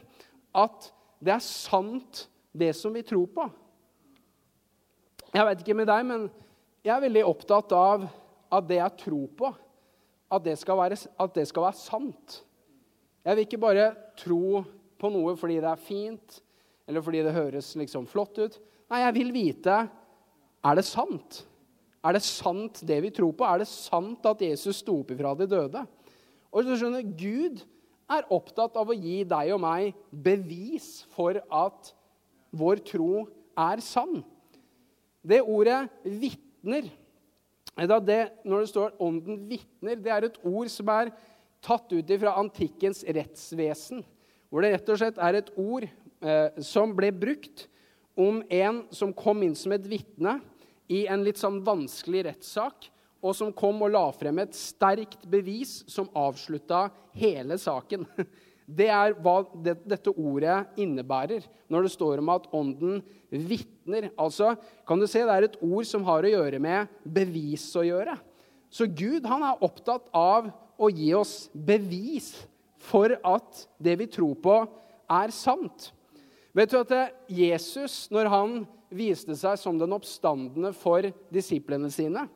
[0.56, 0.94] at
[1.24, 3.50] det er sant, det som vi tror på.
[5.34, 6.28] Jeg vet ikke med deg, men
[6.84, 8.04] jeg er veldig opptatt av
[8.54, 9.52] at det jeg tror på,
[10.34, 10.98] at det skal være,
[11.36, 12.40] det skal være sant.
[13.24, 13.88] Jeg vil ikke bare
[14.20, 14.64] tro
[15.00, 16.40] på noe fordi det er fint,
[16.90, 18.60] eller fordi det høres liksom flott ut.
[18.92, 19.78] Nei, jeg vil vite
[20.64, 21.44] er det sant.
[22.04, 23.48] Er det sant, det vi tror på?
[23.48, 25.86] Er det sant at Jesus sto opp ifra de døde?
[26.52, 27.64] Og du skjønner, Gud
[28.12, 31.94] er opptatt av å gi deg og meg bevis for at
[32.54, 33.24] vår tro
[33.56, 34.20] er sann.
[35.24, 36.90] Det ordet 'vitne' vitner.
[38.06, 41.12] Det, når det står 'ånden vitner', det er et ord som er
[41.62, 44.04] tatt ut fra antikkens rettsvesen.
[44.50, 45.84] Hvor det rett og slett er et ord
[46.22, 47.68] eh, som ble brukt
[48.16, 50.40] om en som kom inn som et vitne
[50.88, 52.90] i en litt sånn vanskelig rettssak,
[53.24, 58.06] og som kom og la frem et sterkt bevis som avslutta hele saken.
[58.66, 64.10] Det er hva det, dette ordet innebærer når det står om at ånden vitner.
[64.16, 64.54] Altså,
[64.88, 68.16] kan du se, Det er et ord som har å gjøre med bevis å gjøre.
[68.74, 72.34] Så Gud han er opptatt av å gi oss bevis
[72.84, 74.56] for at det vi tror på,
[75.14, 75.92] er sant.
[76.54, 76.94] Vet du at
[77.30, 78.56] Jesus, når han
[78.94, 82.28] viste seg som den oppstandende for disiplene sine,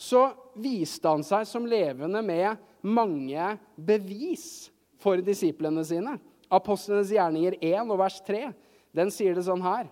[0.00, 6.16] så viste han seg som levende med mange bevis for disiplene sine.
[6.50, 8.50] Apostlenes gjerninger 1 og vers 3
[8.96, 9.86] den sier det sånn her.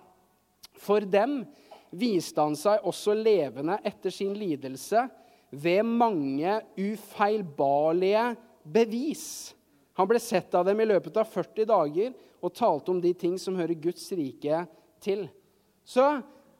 [0.79, 1.43] For dem
[1.89, 5.07] viste han seg også levende etter sin lidelse
[5.49, 8.25] ved mange ufeilbarlige
[8.63, 9.55] bevis.
[9.97, 13.35] Han ble sett av dem i løpet av 40 dager og talte om de ting
[13.41, 14.61] som hører Guds rike
[15.03, 15.25] til.
[15.83, 16.05] Så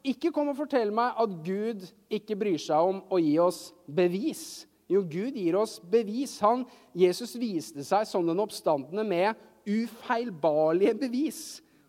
[0.03, 4.65] ikke kom og fortell meg at Gud ikke bryr seg om å gi oss bevis.
[4.89, 6.39] Jo, Gud gir oss bevis.
[6.41, 6.65] Han,
[6.97, 9.37] Jesus viste seg som den oppstandende med
[9.69, 11.41] ufeilbarlige bevis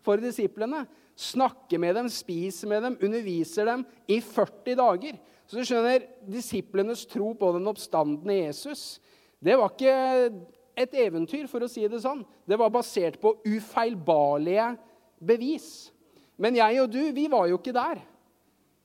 [0.05, 0.85] for disiplene.
[1.17, 5.17] Snakker med dem, spiser med dem, underviser dem i 40 dager.
[5.49, 9.01] Så du skjønner, Disiplenes tro på den oppstandende Jesus
[9.41, 9.93] det var ikke
[10.77, 12.21] et eventyr, for å si det sånn.
[12.45, 14.75] Det var basert på ufeilbarlige
[15.17, 15.89] bevis.
[16.41, 18.03] Men jeg og du, vi var jo ikke der.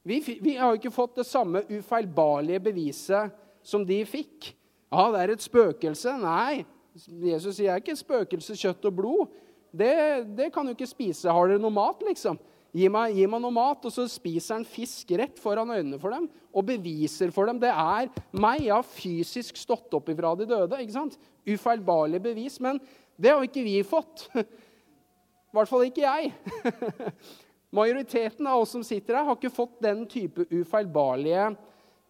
[0.06, 3.34] Vi, vi har jo ikke fått det samme ufeilbarlige beviset
[3.66, 4.52] som de fikk.
[4.92, 6.14] Ja, det er et spøkelse.
[6.22, 6.64] Nei,
[7.26, 9.38] Jesus sier ikke et spøkelse, kjøtt og blod.
[9.76, 9.92] Det,
[10.38, 11.32] det kan du ikke spise.
[11.32, 12.38] Har dere noe mat, liksom?
[12.76, 16.12] Gi meg, gi meg, noe mat, og så spiser han fisk rett foran øynene for
[16.12, 16.26] dem
[16.56, 17.60] og beviser for dem.
[17.60, 18.62] Det er meg.
[18.64, 20.80] Jeg har fysisk stått opp ifra de døde.
[20.80, 21.18] ikke sant?
[21.46, 22.58] Ufeilbarlig bevis.
[22.64, 22.80] Men
[23.16, 24.26] det har ikke vi fått.
[24.36, 26.32] I hvert fall ikke jeg.
[27.76, 31.50] Majoriteten av oss som sitter her, har ikke fått den type ufeilbarlige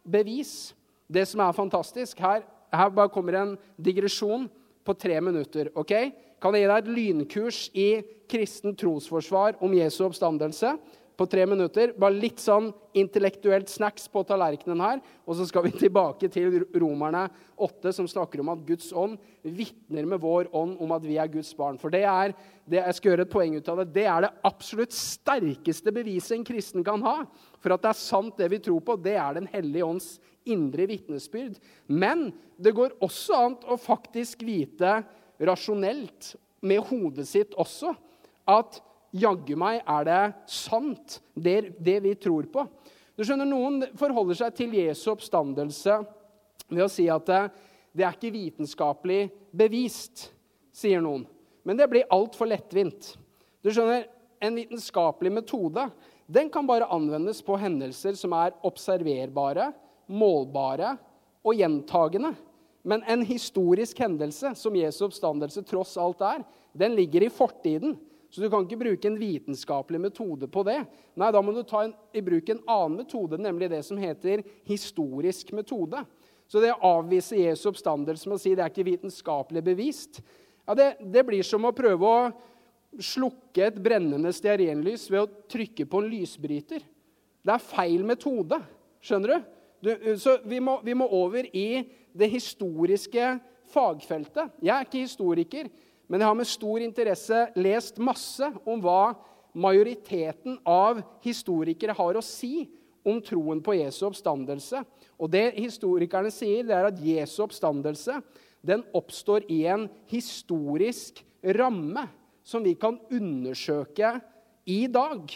[0.06, 0.74] bevis.
[1.06, 2.42] Det som er fantastisk Her,
[2.74, 4.48] her bare kommer en digresjon
[4.86, 5.70] på tre minutter.
[5.74, 5.92] ok?
[6.42, 7.88] Kan jeg gi deg et lynkurs i
[8.30, 10.74] kristen trosforsvar om Jesu oppstandelse
[11.16, 11.94] på tre minutter?
[11.96, 15.00] Bare litt sånn intellektuelt snacks på tallerkenen her.
[15.24, 17.24] Og så skal vi tilbake til Romerne
[17.56, 21.32] 8, som snakker om at Guds ånd vitner med vår ånd om at vi er
[21.32, 21.80] Guds barn.
[21.80, 22.36] For det er,
[22.68, 26.36] det, jeg skal gjøre et poeng ut av det, det er det absolutt sterkeste beviset
[26.36, 27.22] en kristen kan ha
[27.58, 29.00] for at det er sant, det vi tror på.
[29.00, 30.16] Det er Den hellige ånds
[30.48, 31.58] indre vitnesbyrd.
[31.86, 35.00] Men det går også an å faktisk vite
[35.36, 36.34] rasjonelt
[36.66, 37.92] med hodet sitt også
[38.48, 38.80] at
[39.16, 42.66] jaggu meg er det sant, det, det, vi tror på.
[43.16, 46.00] Du skjønner, Noen forholder seg til Jesu oppstandelse
[46.68, 49.22] ved å si at det, er ikke vitenskapelig
[49.56, 50.28] bevist,
[50.74, 51.24] sier noen.
[51.66, 53.14] Men det blir altfor lettvint.
[53.64, 55.86] Du skjønner, En vitenskapelig metode
[56.28, 59.70] den kan bare anvendes på hendelser som er observerbare,
[60.06, 60.96] målbare
[61.46, 62.34] og gjentagende.
[62.86, 66.44] Men en historisk hendelse, som Jesu oppstandelse tross alt er,
[66.76, 67.96] den ligger i fortiden.
[68.30, 70.80] Så du kan ikke bruke en vitenskapelig metode på det.
[71.18, 74.44] Nei, Da må du ta en, i bruk en annen metode, nemlig det som heter
[74.68, 76.02] historisk metode.
[76.46, 80.20] Så det å avvise Jesu oppstandelse med å si det er ikke vitenskapelig bevist,
[80.66, 82.30] ja, det, det blir som å prøve å
[83.02, 86.86] slukke et brennende stearinlys ved å trykke på en lysbryter.
[87.46, 88.58] Det er feil metode.
[89.02, 89.52] Skjønner du?
[89.86, 91.84] Du så vi må, vi må over i
[92.16, 93.36] det historiske
[93.72, 94.54] fagfeltet.
[94.62, 95.68] Jeg er ikke historiker,
[96.08, 99.14] men jeg har med stor interesse lest masse om hva
[99.56, 102.66] majoriteten av historikere har å si
[103.06, 104.82] om troen på Jesu oppstandelse.
[105.16, 108.18] Og det historikerne sier, det er at Jesu oppstandelse
[108.66, 111.22] den oppstår i en historisk
[111.56, 112.08] ramme
[112.46, 114.16] som vi kan undersøke
[114.66, 115.30] i dag.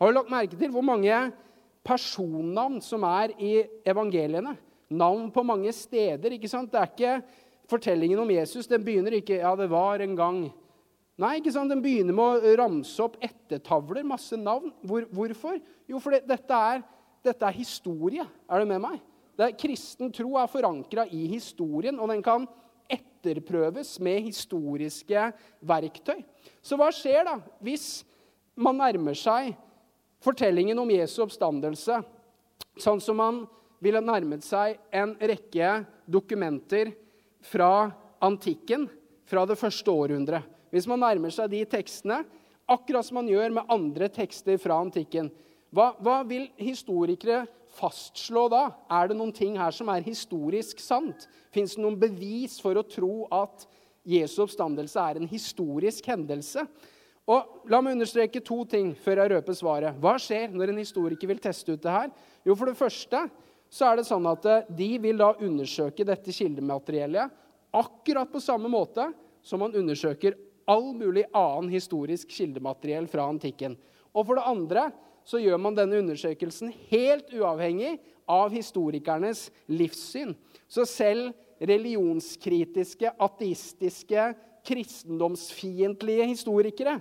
[0.00, 1.16] Har du lagt merke til hvor mange
[1.86, 3.54] personnavn som er i
[3.88, 4.56] evangeliene?
[4.90, 6.34] navn på mange steder.
[6.34, 6.72] ikke sant?
[6.72, 7.20] Det er ikke
[7.70, 10.38] Fortellingen om Jesus den begynner ikke ja, det var en gang.
[11.22, 11.70] Nei, ikke sant?
[11.70, 14.72] Den begynner med å ramse opp ettertavler, masse navn.
[14.82, 15.60] Hvor, hvorfor?
[15.86, 16.82] Jo, for dette, er,
[17.22, 18.24] dette, er, historie.
[18.50, 18.96] Er du med meg?
[19.38, 22.48] Er, kristen tro er forankra i historien, og den kan
[22.90, 25.28] etterprøves med historiske
[25.62, 26.24] verktøy.
[26.58, 28.00] Så hva skjer da hvis
[28.58, 29.54] man nærmer seg
[30.24, 32.00] fortellingen om Jesu oppstandelse
[32.80, 33.44] sånn som man
[33.80, 35.80] ville nærmet seg en rekke
[36.10, 36.92] dokumenter
[37.44, 38.86] fra antikken,
[39.24, 40.44] fra det første århundret.
[40.70, 42.20] Hvis man nærmer seg de tekstene,
[42.70, 45.30] akkurat som man gjør med andre tekster fra antikken,
[45.74, 47.44] hva, hva vil historikere
[47.78, 48.64] fastslå da?
[48.90, 51.28] Er det noen ting her som er historisk sant?
[51.54, 53.66] Fins det noen bevis for å tro at
[54.06, 56.66] Jesu oppstandelse er en historisk hendelse?
[57.30, 59.98] Og La meg understreke to ting før jeg røper svaret.
[60.02, 62.08] Hva skjer når en historiker vil teste ut det her?
[62.42, 63.22] Jo, For det første
[63.70, 67.36] så er det sånn at eh, de vil da undersøke dette kildemateriellet
[67.78, 69.04] akkurat på samme måte
[69.46, 70.34] som man undersøker
[70.70, 73.76] all mulig annen historisk kildemateriell fra antikken.
[74.10, 74.88] Og for det andre
[75.26, 80.34] så gjør man denne undersøkelsen helt uavhengig av historikernes livssyn.
[80.66, 81.30] Så selv
[81.62, 84.30] religionskritiske, ateistiske,
[84.66, 86.98] kristendomsfiendtlige historikere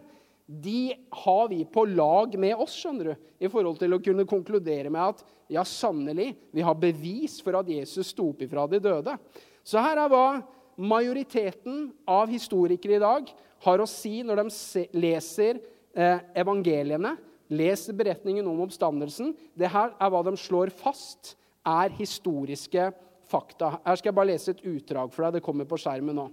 [0.50, 4.90] de har vi på lag med oss skjønner du, i forhold til å kunne konkludere
[4.90, 5.20] med at
[5.54, 9.14] ja, sannelig, vi har bevis for at Jesus sto opp ifra de døde.
[9.62, 10.40] Så her er hva
[10.80, 13.30] majoriteten av historikere i dag
[13.66, 15.60] har å si når de leser
[15.94, 17.14] eh, evangeliene,
[17.54, 19.36] leser beretningen om oppstandelsen.
[19.54, 22.90] Det her er hva de slår fast er historiske
[23.30, 23.76] fakta.
[23.86, 25.38] Her skal jeg bare lese et utdrag for deg.
[25.38, 26.30] Det kommer på skjermen nå.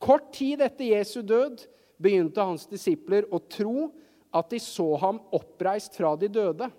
[0.00, 1.66] Kort tid etter Jesu død
[2.00, 3.90] begynte hans disipler å tro
[4.32, 6.70] at de så ham oppreist fra de døde.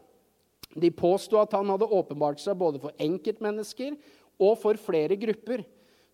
[0.72, 3.98] De påsto at han hadde åpenbart seg både for enkeltmennesker
[4.42, 5.66] og for flere grupper.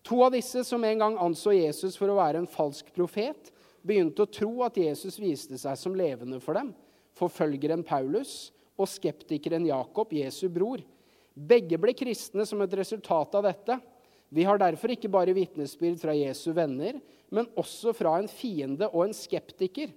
[0.08, 3.52] To av disse, som en gang anså Jesus for å være en falsk profet,
[3.86, 6.72] begynte å tro at Jesus viste seg som levende for dem.
[7.18, 10.82] Forfølgeren Paulus og skeptikeren Jakob, Jesu bror.
[11.34, 13.78] Begge ble kristne som et resultat av dette.
[14.28, 16.98] Vi har derfor ikke bare vitnesbyrd fra Jesu venner,
[17.34, 19.92] men også fra en fiende og en skeptiker.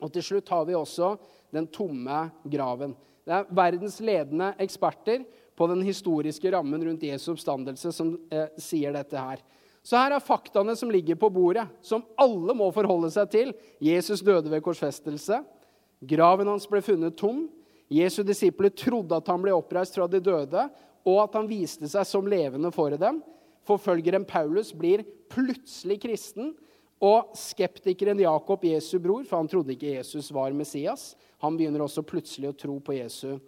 [0.00, 1.14] Og til slutt har vi også
[1.54, 2.94] den tomme graven.
[3.26, 5.24] Det er verdens ledende eksperter
[5.56, 9.42] på den historiske rammen rundt Jesu oppstandelse som eh, sier dette her.
[9.84, 13.52] Så her er faktaene som ligger på bordet, som alle må forholde seg til.
[13.80, 15.40] Jesus døde ved korsfestelse.
[16.00, 17.46] Graven hans ble funnet tom.
[17.90, 20.66] Jesu disipler trodde at han ble oppreist fra de døde,
[21.04, 23.22] og at han viste seg som levende for dem.
[23.68, 26.52] Forfølgeren Paulus blir plutselig kristen.
[27.00, 32.04] Og skeptikeren Jakob, Jesu bror, for han trodde ikke Jesus var Messias, han begynner også
[32.04, 33.38] plutselig å tro på Jesu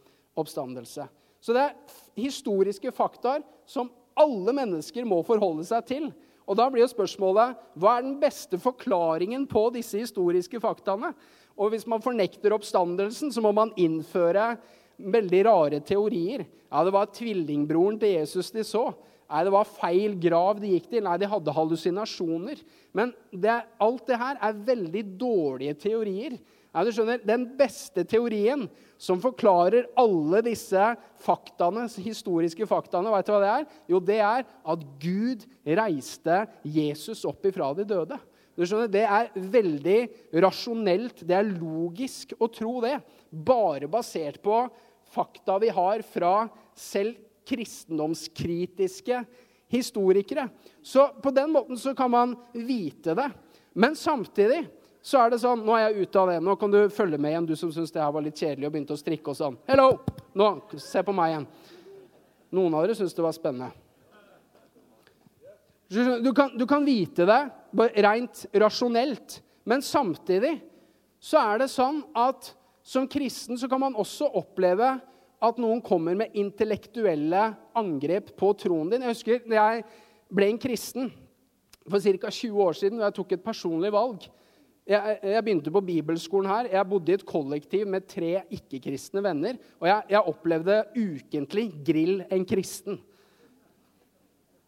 [0.41, 1.05] oppstandelse.
[1.43, 6.09] Så det er historiske faktaer som alle mennesker må forholde seg til.
[6.49, 11.13] Og Da blir jo spørsmålet hva er den beste forklaringen på disse historiske faktaene?
[11.59, 14.57] Og Hvis man fornekter oppstandelsen, så må man innføre
[14.97, 16.47] veldig rare teorier.
[16.71, 18.95] Ja, Det var tvillingbroren til Jesus de så.
[19.33, 21.05] Nei, det var feil grav de gikk til.
[21.07, 22.59] Nei, de hadde hallusinasjoner.
[22.93, 26.37] Men det, alt det her er veldig dårlige teorier.
[26.73, 28.67] Nei, du skjønner, Den beste teorien
[29.01, 30.85] som forklarer alle disse
[31.25, 33.67] faktaene, historiske faktaene, vet du hva det er?
[33.95, 36.45] Jo, det er at Gud reiste
[36.77, 38.21] Jesus opp ifra de døde.
[38.53, 39.99] Du skjønner, Det er veldig
[40.45, 42.99] rasjonelt, det er logisk å tro det.
[43.33, 44.67] Bare basert på
[45.13, 46.35] fakta vi har fra
[46.77, 47.17] selv
[47.49, 49.25] kristendomskritiske
[49.73, 50.49] historikere.
[50.83, 53.31] Så på den måten så kan man vite det.
[53.73, 54.67] Men samtidig
[55.03, 56.41] så er det sånn Nå er jeg ute av det.
[56.45, 58.75] Nå kan du følge med igjen, du som syns det her var litt kjedelig og
[58.75, 59.57] begynte å strikke og sånn.
[59.67, 59.89] Hello!
[60.39, 60.49] Nå,
[60.81, 61.47] se på meg igjen.
[62.53, 63.73] Noen av dere syns det var spennende.
[65.93, 67.41] Du kan, du kan vite det
[68.01, 70.55] rent rasjonelt, men samtidig
[71.21, 72.49] så er det sånn at
[72.83, 74.95] som kristen så kan man også oppleve
[75.43, 79.03] at noen kommer med intellektuelle angrep på troen din.
[79.03, 79.85] Jeg husker da jeg
[80.33, 81.11] ble en kristen
[81.83, 82.31] for ca.
[82.31, 84.29] 20 år siden, og jeg tok et personlig valg.
[84.87, 86.69] Jeg, jeg, begynte på bibelskolen her.
[86.73, 89.59] Jeg bodde i et kollektiv med tre ikke-kristne venner.
[89.79, 92.99] Og jeg, jeg, opplevde ukentlig 'grill en kristen'.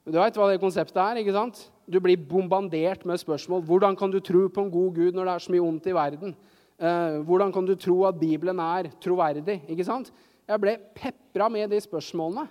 [0.05, 1.19] Du veit hva det konseptet er?
[1.19, 1.65] ikke sant?
[1.91, 3.65] Du blir bombardert med spørsmål.
[3.65, 5.97] Hvordan kan du tro på en god Gud når det er så mye ondt i
[5.97, 6.37] verden?
[6.79, 9.63] Uh, hvordan kan du tro at Bibelen er troverdig?
[9.69, 10.13] ikke sant?
[10.44, 12.44] Jeg ble pepra med de spørsmålene.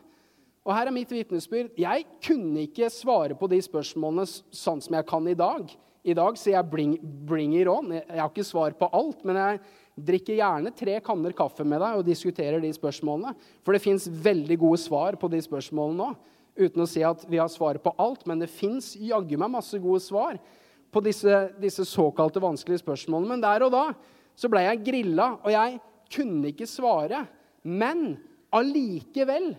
[0.63, 1.73] Og her er mitt vitnesbyrd.
[1.77, 4.25] Jeg kunne ikke svare på de spørsmålene
[4.56, 5.73] sånn som jeg kan i dag.
[6.03, 7.91] I dag sier jeg bring, 'bring it on'.
[7.91, 9.60] Jeg har ikke svar på alt, men jeg
[9.99, 13.36] drikker gjerne tre kanner kaffe med deg og diskuterer de spørsmålene.
[13.63, 16.15] For det fins veldig gode svar på de spørsmålene nå.
[16.58, 19.77] Uten å si at vi har svaret på alt, men det fins jaggu meg masse
[19.79, 20.39] gode svar
[20.91, 23.27] på disse, disse såkalte vanskelige spørsmålene.
[23.27, 23.93] Men der og da
[24.36, 25.79] så ble jeg grilla, og jeg
[26.13, 27.27] kunne ikke svare.
[27.63, 28.17] Men
[28.54, 29.54] allikevel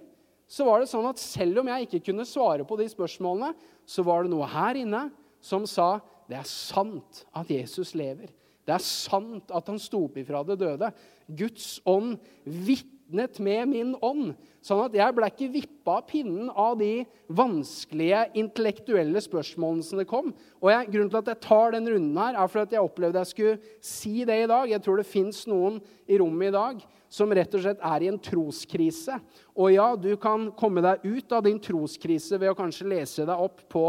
[0.51, 3.55] så var det sånn at selv om jeg ikke kunne svare på de spørsmålene,
[3.89, 5.07] så var det noe her inne
[5.45, 8.31] som sa det er sant at Jesus lever.
[8.65, 10.89] Det er sant at han sto opp ifra det døde.
[11.29, 14.33] Guds ånd vitnet med min ånd.
[14.65, 17.03] Sånn at jeg ble ikke vippa av pinnen av de
[17.37, 20.31] vanskelige intellektuelle spørsmålene som det kom.
[20.63, 23.33] Og jeg, Grunnen til at jeg tar den runden her, er fordi jeg opplevde jeg
[23.35, 24.73] skulle si det i dag.
[24.73, 25.77] Jeg tror det fins noen
[26.09, 26.81] i rommet i dag
[27.13, 29.21] som rett og slett er i en troskrise.
[29.53, 33.45] Og ja, du kan komme deg ut av din troskrise ved å kanskje lese deg
[33.45, 33.87] opp på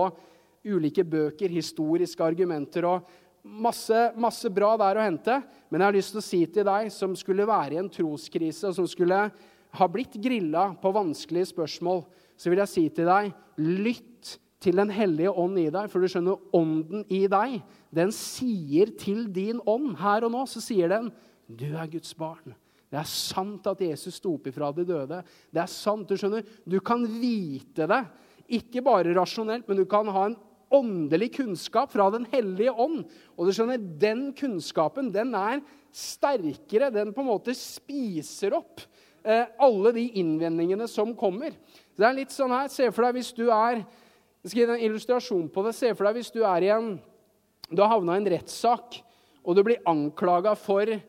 [0.68, 3.08] ulike bøker, historiske argumenter og
[3.46, 5.40] masse, masse bra der å hente.
[5.70, 8.68] Men jeg har lyst til å si til deg som skulle være i en troskrise,
[8.68, 9.30] og som skulle
[9.78, 12.04] ha blitt grilla på vanskelige spørsmål,
[12.36, 14.36] så vil jeg si til deg lytt
[14.66, 15.92] til Den hellige ånd i deg.
[15.92, 17.60] For du skjønner, ånden i deg,
[17.94, 21.12] den sier til din ånd her og nå, så sier den
[21.46, 22.56] du er Guds barn.
[22.90, 25.19] Det er sant at Jesus sto opp ifra de døde.
[25.54, 28.02] Det er sant, Du skjønner, du kan vite det.
[28.58, 30.38] Ikke bare rasjonelt, men du kan ha en
[30.73, 33.04] åndelig kunnskap fra Den hellige ånd.
[33.38, 35.62] Og du skjønner, Den kunnskapen den er
[35.92, 36.92] sterkere.
[36.94, 38.82] Den på en måte spiser opp
[39.26, 41.56] alle de innvendingene som kommer.
[41.98, 43.82] Det er litt sånn her, Se for deg hvis du er
[44.46, 45.71] jeg skal gi deg en illustrasjon på det.
[45.73, 46.92] Se for deg hvis du er i en,
[47.65, 49.00] du har havna i en rettssak,
[49.42, 51.00] og du blir anklaga for et,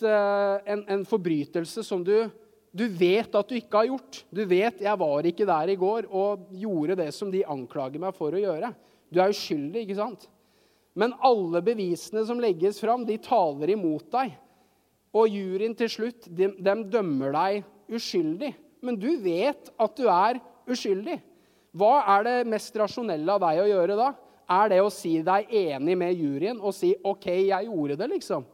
[0.00, 2.30] eh, en, en forbrytelse som du
[2.70, 4.20] du vet at du ikke har gjort.
[4.30, 8.14] Du vet 'jeg var ikke der i går og gjorde det som de anklager meg
[8.14, 8.74] for å gjøre'.
[9.12, 10.28] Du er uskyldig, ikke sant?
[10.94, 14.32] Men alle bevisene som legges fram, de taler imot deg.
[15.16, 18.52] Og juryen til slutt, de, de dømmer deg uskyldig.
[18.84, 20.40] Men du vet at du er
[20.70, 21.18] uskyldig.
[21.76, 24.12] Hva er det mest rasjonelle av deg å gjøre da?
[24.50, 28.46] Er det å si deg enig med juryen og si 'OK, jeg gjorde det', liksom?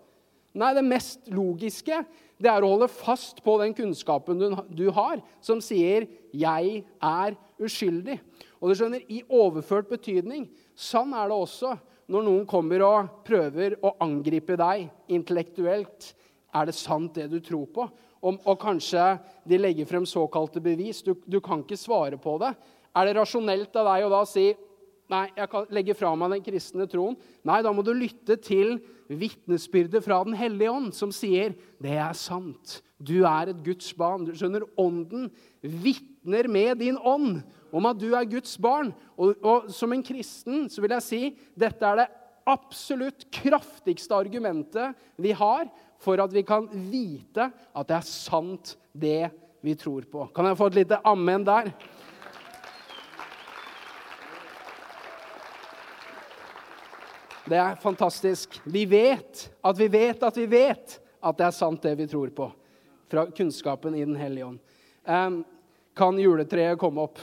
[0.56, 2.04] Nei, det mest logiske
[2.40, 7.36] det er å holde fast på den kunnskapen du, du har, som sier 'jeg er
[7.58, 8.20] uskyldig'.
[8.60, 11.78] Og du skjønner, I overført betydning sånn er det også
[12.08, 16.14] når noen kommer og prøver å angripe deg intellektuelt.
[16.56, 17.88] Er det sant, det du tror på?
[18.26, 21.02] Og, og kanskje de legger frem såkalte bevis.
[21.04, 22.54] Du, du kan ikke svare på det.
[22.96, 24.50] Er det rasjonelt av deg å da si
[25.06, 27.14] Nei, jeg kan legge fra meg den kristne troen.
[27.46, 32.16] Nei, da må du lytte til vitnesbyrdet fra Den hellige ånd, som sier det er
[32.18, 32.80] sant.
[32.98, 34.24] Du er et Guds barn.
[34.26, 35.28] Du skjønner, Ånden
[35.62, 37.38] vitner med din ånd
[37.70, 38.90] om at du er Guds barn.
[39.14, 41.22] Og, og som en kristen så vil jeg si
[41.54, 42.10] dette er det
[42.46, 45.66] absolutt kraftigste argumentet vi har
[46.02, 49.30] for at vi kan vite at det er sant, det
[49.64, 50.26] vi tror på.
[50.34, 51.72] Kan jeg få et lite amen der?
[57.46, 58.60] Det er fantastisk.
[58.64, 62.30] Vi vet at vi vet at vi vet at det er sant, det vi tror
[62.34, 62.48] på.
[63.10, 64.58] Fra kunnskapen i Den hellige ånd.
[65.06, 65.44] Um,
[65.96, 67.18] kan juletreet komme opp?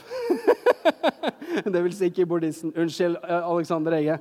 [1.72, 2.72] det vil si keyboardisten.
[2.72, 4.18] Unnskyld, eh, Alexander Egge.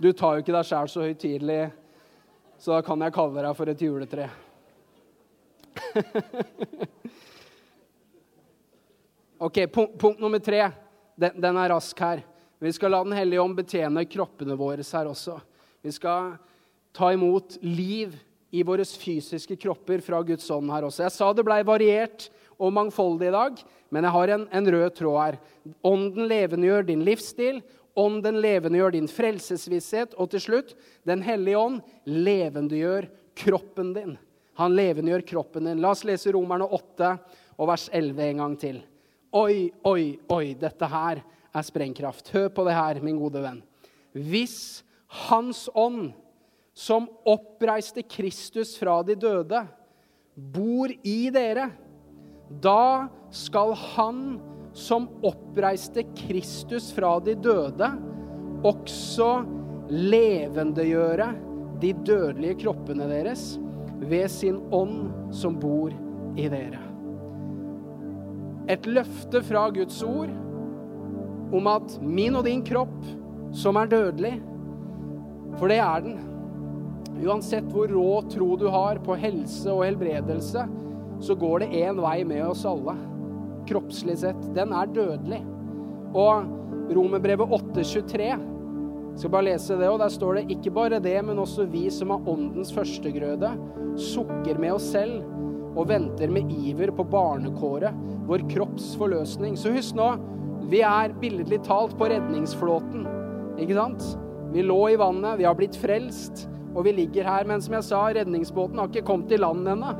[0.00, 1.60] Du tar jo ikke deg sjæl så høytidelig,
[2.58, 4.28] så da kan jeg kalle deg for et juletre.
[9.46, 10.70] ok, punkt, punkt nummer tre.
[11.14, 12.22] Den, den er rask her.
[12.62, 15.40] Vi skal la Den hellige ånd betjene kroppene våre her også.
[15.84, 16.36] Vi skal
[16.94, 18.14] ta imot liv
[18.54, 21.02] i våre fysiske kropper fra Guds ånd her også.
[21.04, 23.58] Jeg sa det blei variert og mangfoldig i dag,
[23.90, 25.38] men jeg har en, en rød tråd her.
[25.84, 27.60] Ånden levendegjør din livsstil.
[27.94, 30.16] Ånden levendegjør din frelsesvisshet.
[30.18, 30.74] Og til slutt,
[31.06, 34.16] Den hellige ånd levendegjør kroppen din.
[34.58, 35.80] Han levendegjør kroppen din.
[35.82, 37.12] La oss lese Romerne 8
[37.58, 38.82] og vers 11 en gang til.
[39.34, 41.22] Oi, oi, oi, dette her
[41.54, 42.30] er sprengkraft.
[42.34, 43.62] Hør på det her, min gode venn.
[44.14, 44.84] Hvis
[45.28, 46.12] Hans ånd,
[46.74, 49.60] som oppreiste Kristus fra de døde,
[50.34, 51.68] bor i dere,
[52.50, 54.24] da skal Han
[54.74, 57.90] som oppreiste Kristus fra de døde,
[58.66, 59.44] også
[59.90, 61.28] levendegjøre
[61.82, 63.54] de dødelige kroppene deres
[64.02, 65.94] ved sin ånd som bor
[66.34, 66.80] i dere.
[68.72, 70.32] Et løfte fra Guds ord
[71.54, 72.96] om at min og din kropp,
[73.54, 74.34] som er dødelig
[75.60, 76.16] For det er den.
[77.22, 80.64] Uansett hvor rå tro du har på helse og helbredelse,
[81.22, 82.96] så går det én vei med oss alle.
[83.68, 84.40] Kroppslig sett.
[84.56, 85.40] Den er dødelig.
[86.14, 88.28] Og Romerbrevet 8,23
[89.14, 92.10] skal bare lese det, og Der står det ikke bare det, men også vi som
[92.10, 93.52] har åndens førstegrøde,
[93.96, 95.22] sukker med oss selv
[95.74, 97.94] og venter med iver på barnekåret,
[98.26, 99.56] vår kropps forløsning.
[99.58, 100.12] Så husk nå,
[100.70, 103.06] vi er billedlig talt på redningsflåten,
[103.60, 104.06] ikke sant?
[104.54, 107.46] Vi lå i vannet, vi har blitt frelst, og vi ligger her.
[107.46, 109.94] Men som jeg sa, redningsbåten har ikke kommet i land ennå.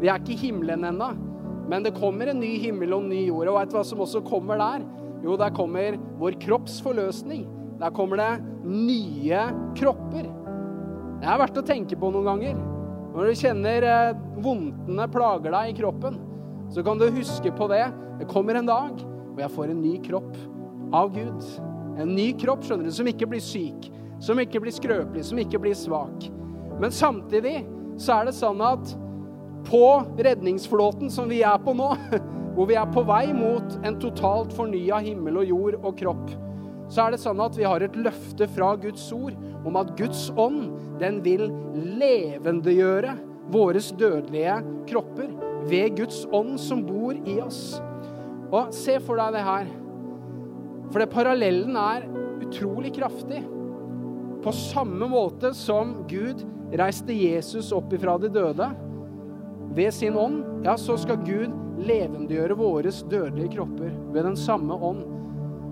[0.00, 1.10] Vi er ikke i himmelen ennå.
[1.68, 3.50] Men det kommer en ny himmel og en ny jord.
[3.50, 4.86] Og veit du hva som også kommer der?
[5.24, 7.44] Jo, der kommer vår kropps forløsning.
[7.78, 8.30] Der kommer det
[8.64, 9.42] nye
[9.78, 10.30] kropper.
[11.18, 12.58] Det er verdt å tenke på noen ganger.
[13.12, 16.18] Når du kjenner eh, vondtene plager deg i kroppen,
[16.72, 17.84] så kan du huske på det.
[18.20, 18.98] Det kommer en dag
[19.38, 20.32] og jeg får en ny kropp
[20.98, 21.44] av Gud.
[22.02, 23.86] En ny kropp, skjønner du, som ikke blir syk,
[24.22, 26.26] som ikke blir skrøpelig, som ikke blir svak.
[26.82, 27.60] Men samtidig
[28.02, 28.90] så er det sånn at
[29.66, 29.84] på
[30.18, 31.92] redningsflåten som vi er på nå,
[32.54, 36.36] hvor vi er på vei mot en totalt fornya himmel og jord og kropp,
[36.88, 39.36] så er det sånn at vi har et løfte fra Guds ord
[39.68, 41.50] om at Guds ånd, den vil
[42.00, 43.12] levendegjøre
[43.52, 44.56] våre dødelige
[44.88, 45.28] kropper
[45.68, 47.78] ved Guds ånd som bor i oss.
[48.48, 49.68] Og se for deg det her.
[50.88, 52.06] For det parallellen er
[52.40, 53.42] utrolig kraftig.
[54.44, 56.44] På samme måte som Gud
[56.78, 58.70] reiste Jesus opp ifra de døde
[59.78, 65.04] ved sin ånd, ja, så skal Gud levendegjøre våre dødelige kropper ved den samme ånd.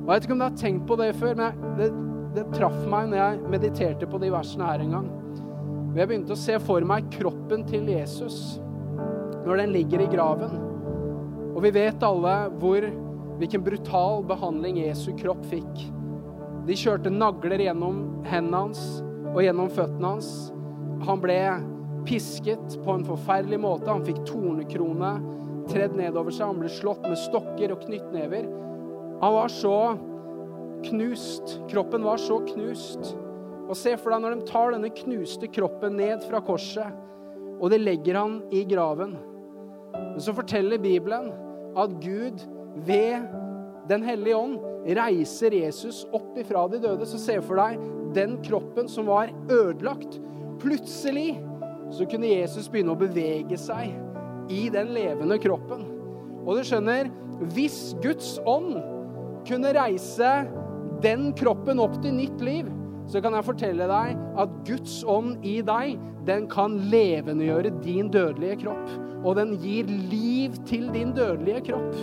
[0.04, 1.88] Og Jeg vet ikke om du har tenkt på det før, men det,
[2.36, 5.09] det traff meg når jeg mediterte på de versene her en gang.
[5.88, 8.61] Og Jeg begynte å se for meg kroppen til Jesus
[9.46, 10.57] når den ligger i graven.
[11.57, 12.86] Og vi vet alle hvor,
[13.40, 15.86] hvilken brutal behandling Jesu kropp fikk.
[16.66, 18.82] De kjørte nagler gjennom hendene hans
[19.32, 20.30] og gjennom føttene hans.
[21.07, 21.38] Han ble
[22.07, 23.90] pisket på en forferdelig måte.
[23.90, 25.12] Han fikk tornekrone
[25.70, 26.50] tredd nedover seg.
[26.50, 28.48] Han ble slått med stokker og knyttnever.
[29.22, 29.78] Han var så
[30.86, 31.57] knust.
[31.70, 33.14] Kroppen var så knust.
[33.66, 37.02] Og se for deg når de tar denne knuste kroppen ned fra korset,
[37.57, 39.16] og det legger han i graven.
[39.96, 41.32] Men så forteller Bibelen
[41.76, 42.44] at Gud
[42.86, 43.32] ved
[43.86, 44.57] Den hellige ånd
[44.98, 47.07] reiser Jesus opp ifra de døde.
[47.07, 47.78] Så se for deg
[48.16, 50.16] den kroppen som var ødelagt.
[50.59, 51.36] Plutselig
[51.95, 53.95] så kunne Jesus begynne å bevege seg
[54.53, 55.84] i den levende kroppen.
[56.47, 57.11] Og du skjønner,
[57.55, 58.76] hvis Guds ånd
[59.47, 60.32] kunne reise
[61.03, 62.70] den kroppen opp til nytt liv,
[63.07, 68.64] så kan jeg fortelle deg at Guds ånd i deg, den kan levendegjøre din dødelige
[68.64, 68.89] kropp.
[69.22, 71.95] Og den gir liv til din dødelige kropp.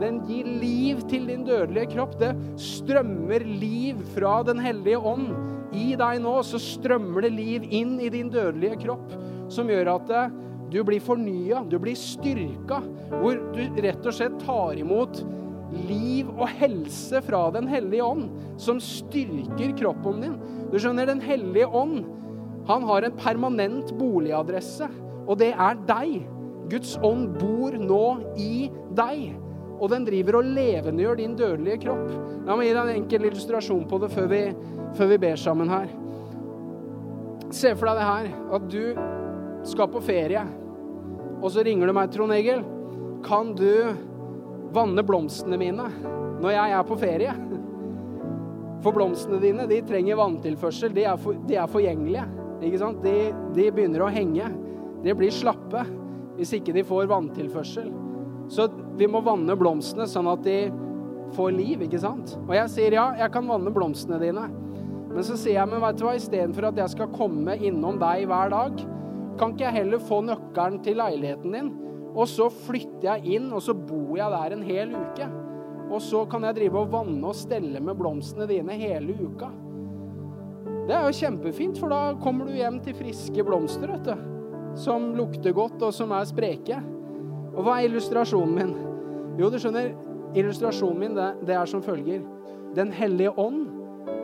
[0.00, 2.18] Den gir liv til din dødelige kropp.
[2.20, 5.32] Det strømmer liv fra Den hellige ånd.
[5.74, 9.14] I deg nå så strømmer det liv inn i din dødelige kropp,
[9.52, 10.12] som gjør at
[10.70, 12.80] du blir fornya, du blir styrka,
[13.20, 15.22] hvor du rett og slett tar imot
[15.86, 18.28] liv og helse fra Den hellige ånd,
[18.62, 20.36] som styrker kroppen din.
[20.72, 22.04] Du skjønner, Den hellige ånd,
[22.66, 24.88] han har en permanent boligadresse,
[25.26, 26.26] og det er deg.
[26.70, 28.04] Guds ånd bor nå
[28.42, 29.36] i deg,
[29.76, 32.08] og den driver og levendegjør din dødelige kropp.
[32.46, 34.42] La meg gi deg en enkel illustrasjon på det før vi,
[34.96, 35.90] før vi ber sammen her.
[37.54, 40.42] Se for deg det her, at du skal på ferie,
[41.42, 42.62] og så ringer du meg, Trond Egil.
[43.26, 43.70] Kan du
[44.76, 45.88] vanne blomstene mine
[46.42, 47.34] når jeg er på ferie.
[48.84, 50.94] For blomstene dine de trenger vanntilførsel.
[50.94, 52.24] De er, for, de er forgjengelige.
[52.66, 53.02] Ikke sant?
[53.04, 54.48] De, de, begynner å henge.
[55.04, 55.84] De blir slappe
[56.36, 57.88] hvis ikke de får vanntilførsel.
[58.52, 60.58] Så vi må vanne blomstene sånn at de
[61.36, 62.36] får liv, ikke sant?
[62.46, 64.46] Og jeg sier ja, jeg kan vanne blomstene dine.
[65.10, 68.26] Men så sier jeg, men vet du hva, istedenfor at jeg skal komme innom deg
[68.28, 68.84] hver dag,
[69.36, 71.74] kan ikke jeg heller få nøkkelen til leiligheten din?
[72.16, 75.28] Og så flytter jeg inn, og så bor jeg der en hel uke.
[75.86, 79.50] Og så kan jeg drive og vanne og stelle med blomstene dine hele uka.
[80.86, 84.26] Det er jo kjempefint, for da kommer du hjem til friske blomster, vet du.
[84.78, 86.80] Som lukter godt, og som er spreke.
[87.56, 88.74] Og hva er illustrasjonen min?
[89.36, 89.90] Jo, du skjønner,
[90.36, 92.22] illustrasjonen min det, det er som følger.
[92.76, 93.66] Den hellige ånd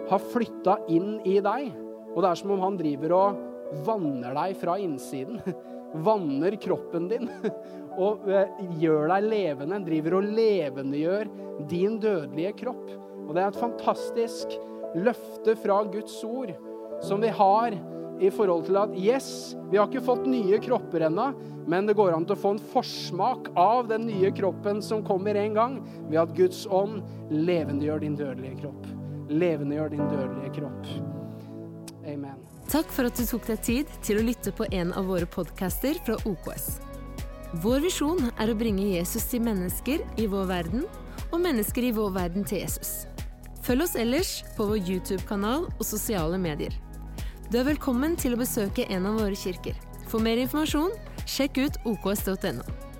[0.08, 1.68] har flytta inn i deg,
[2.14, 3.42] og det er som om han driver og
[3.86, 5.40] vanner deg fra innsiden.
[6.06, 7.28] Vanner kroppen din
[8.02, 8.48] og eh,
[8.80, 9.82] gjør deg levende.
[9.84, 11.28] Driver og levendegjør
[11.68, 12.86] din dødelige kropp.
[13.26, 14.56] Og det er et fantastisk
[14.96, 16.54] løfte fra Guds ord
[17.04, 17.76] som vi har
[18.22, 19.28] i forhold til at yes,
[19.70, 21.32] vi har ikke fått nye kropper ennå,
[21.70, 25.38] men det går an til å få en forsmak av den nye kroppen som kommer
[25.38, 25.76] en gang,
[26.08, 28.86] ved at Guds ånd levendegjør din dødelige kropp.
[29.32, 30.88] Levendegjør din dødelige kropp.
[32.02, 32.38] Amen.
[32.70, 35.98] Takk for at du tok deg tid til å lytte på en av våre podcaster
[36.06, 36.68] fra OKS.
[37.62, 40.86] Vår visjon er å bringe Jesus til mennesker i vår verden,
[41.32, 43.04] og mennesker i vår verden til Jesus.
[43.62, 46.74] Følg oss ellers på vår YouTube-kanal og sosiale medier.
[47.50, 49.76] Du er velkommen til å besøke en av våre kirker.
[50.08, 50.94] For mer informasjon,
[51.26, 52.91] sjekk ut oks.no.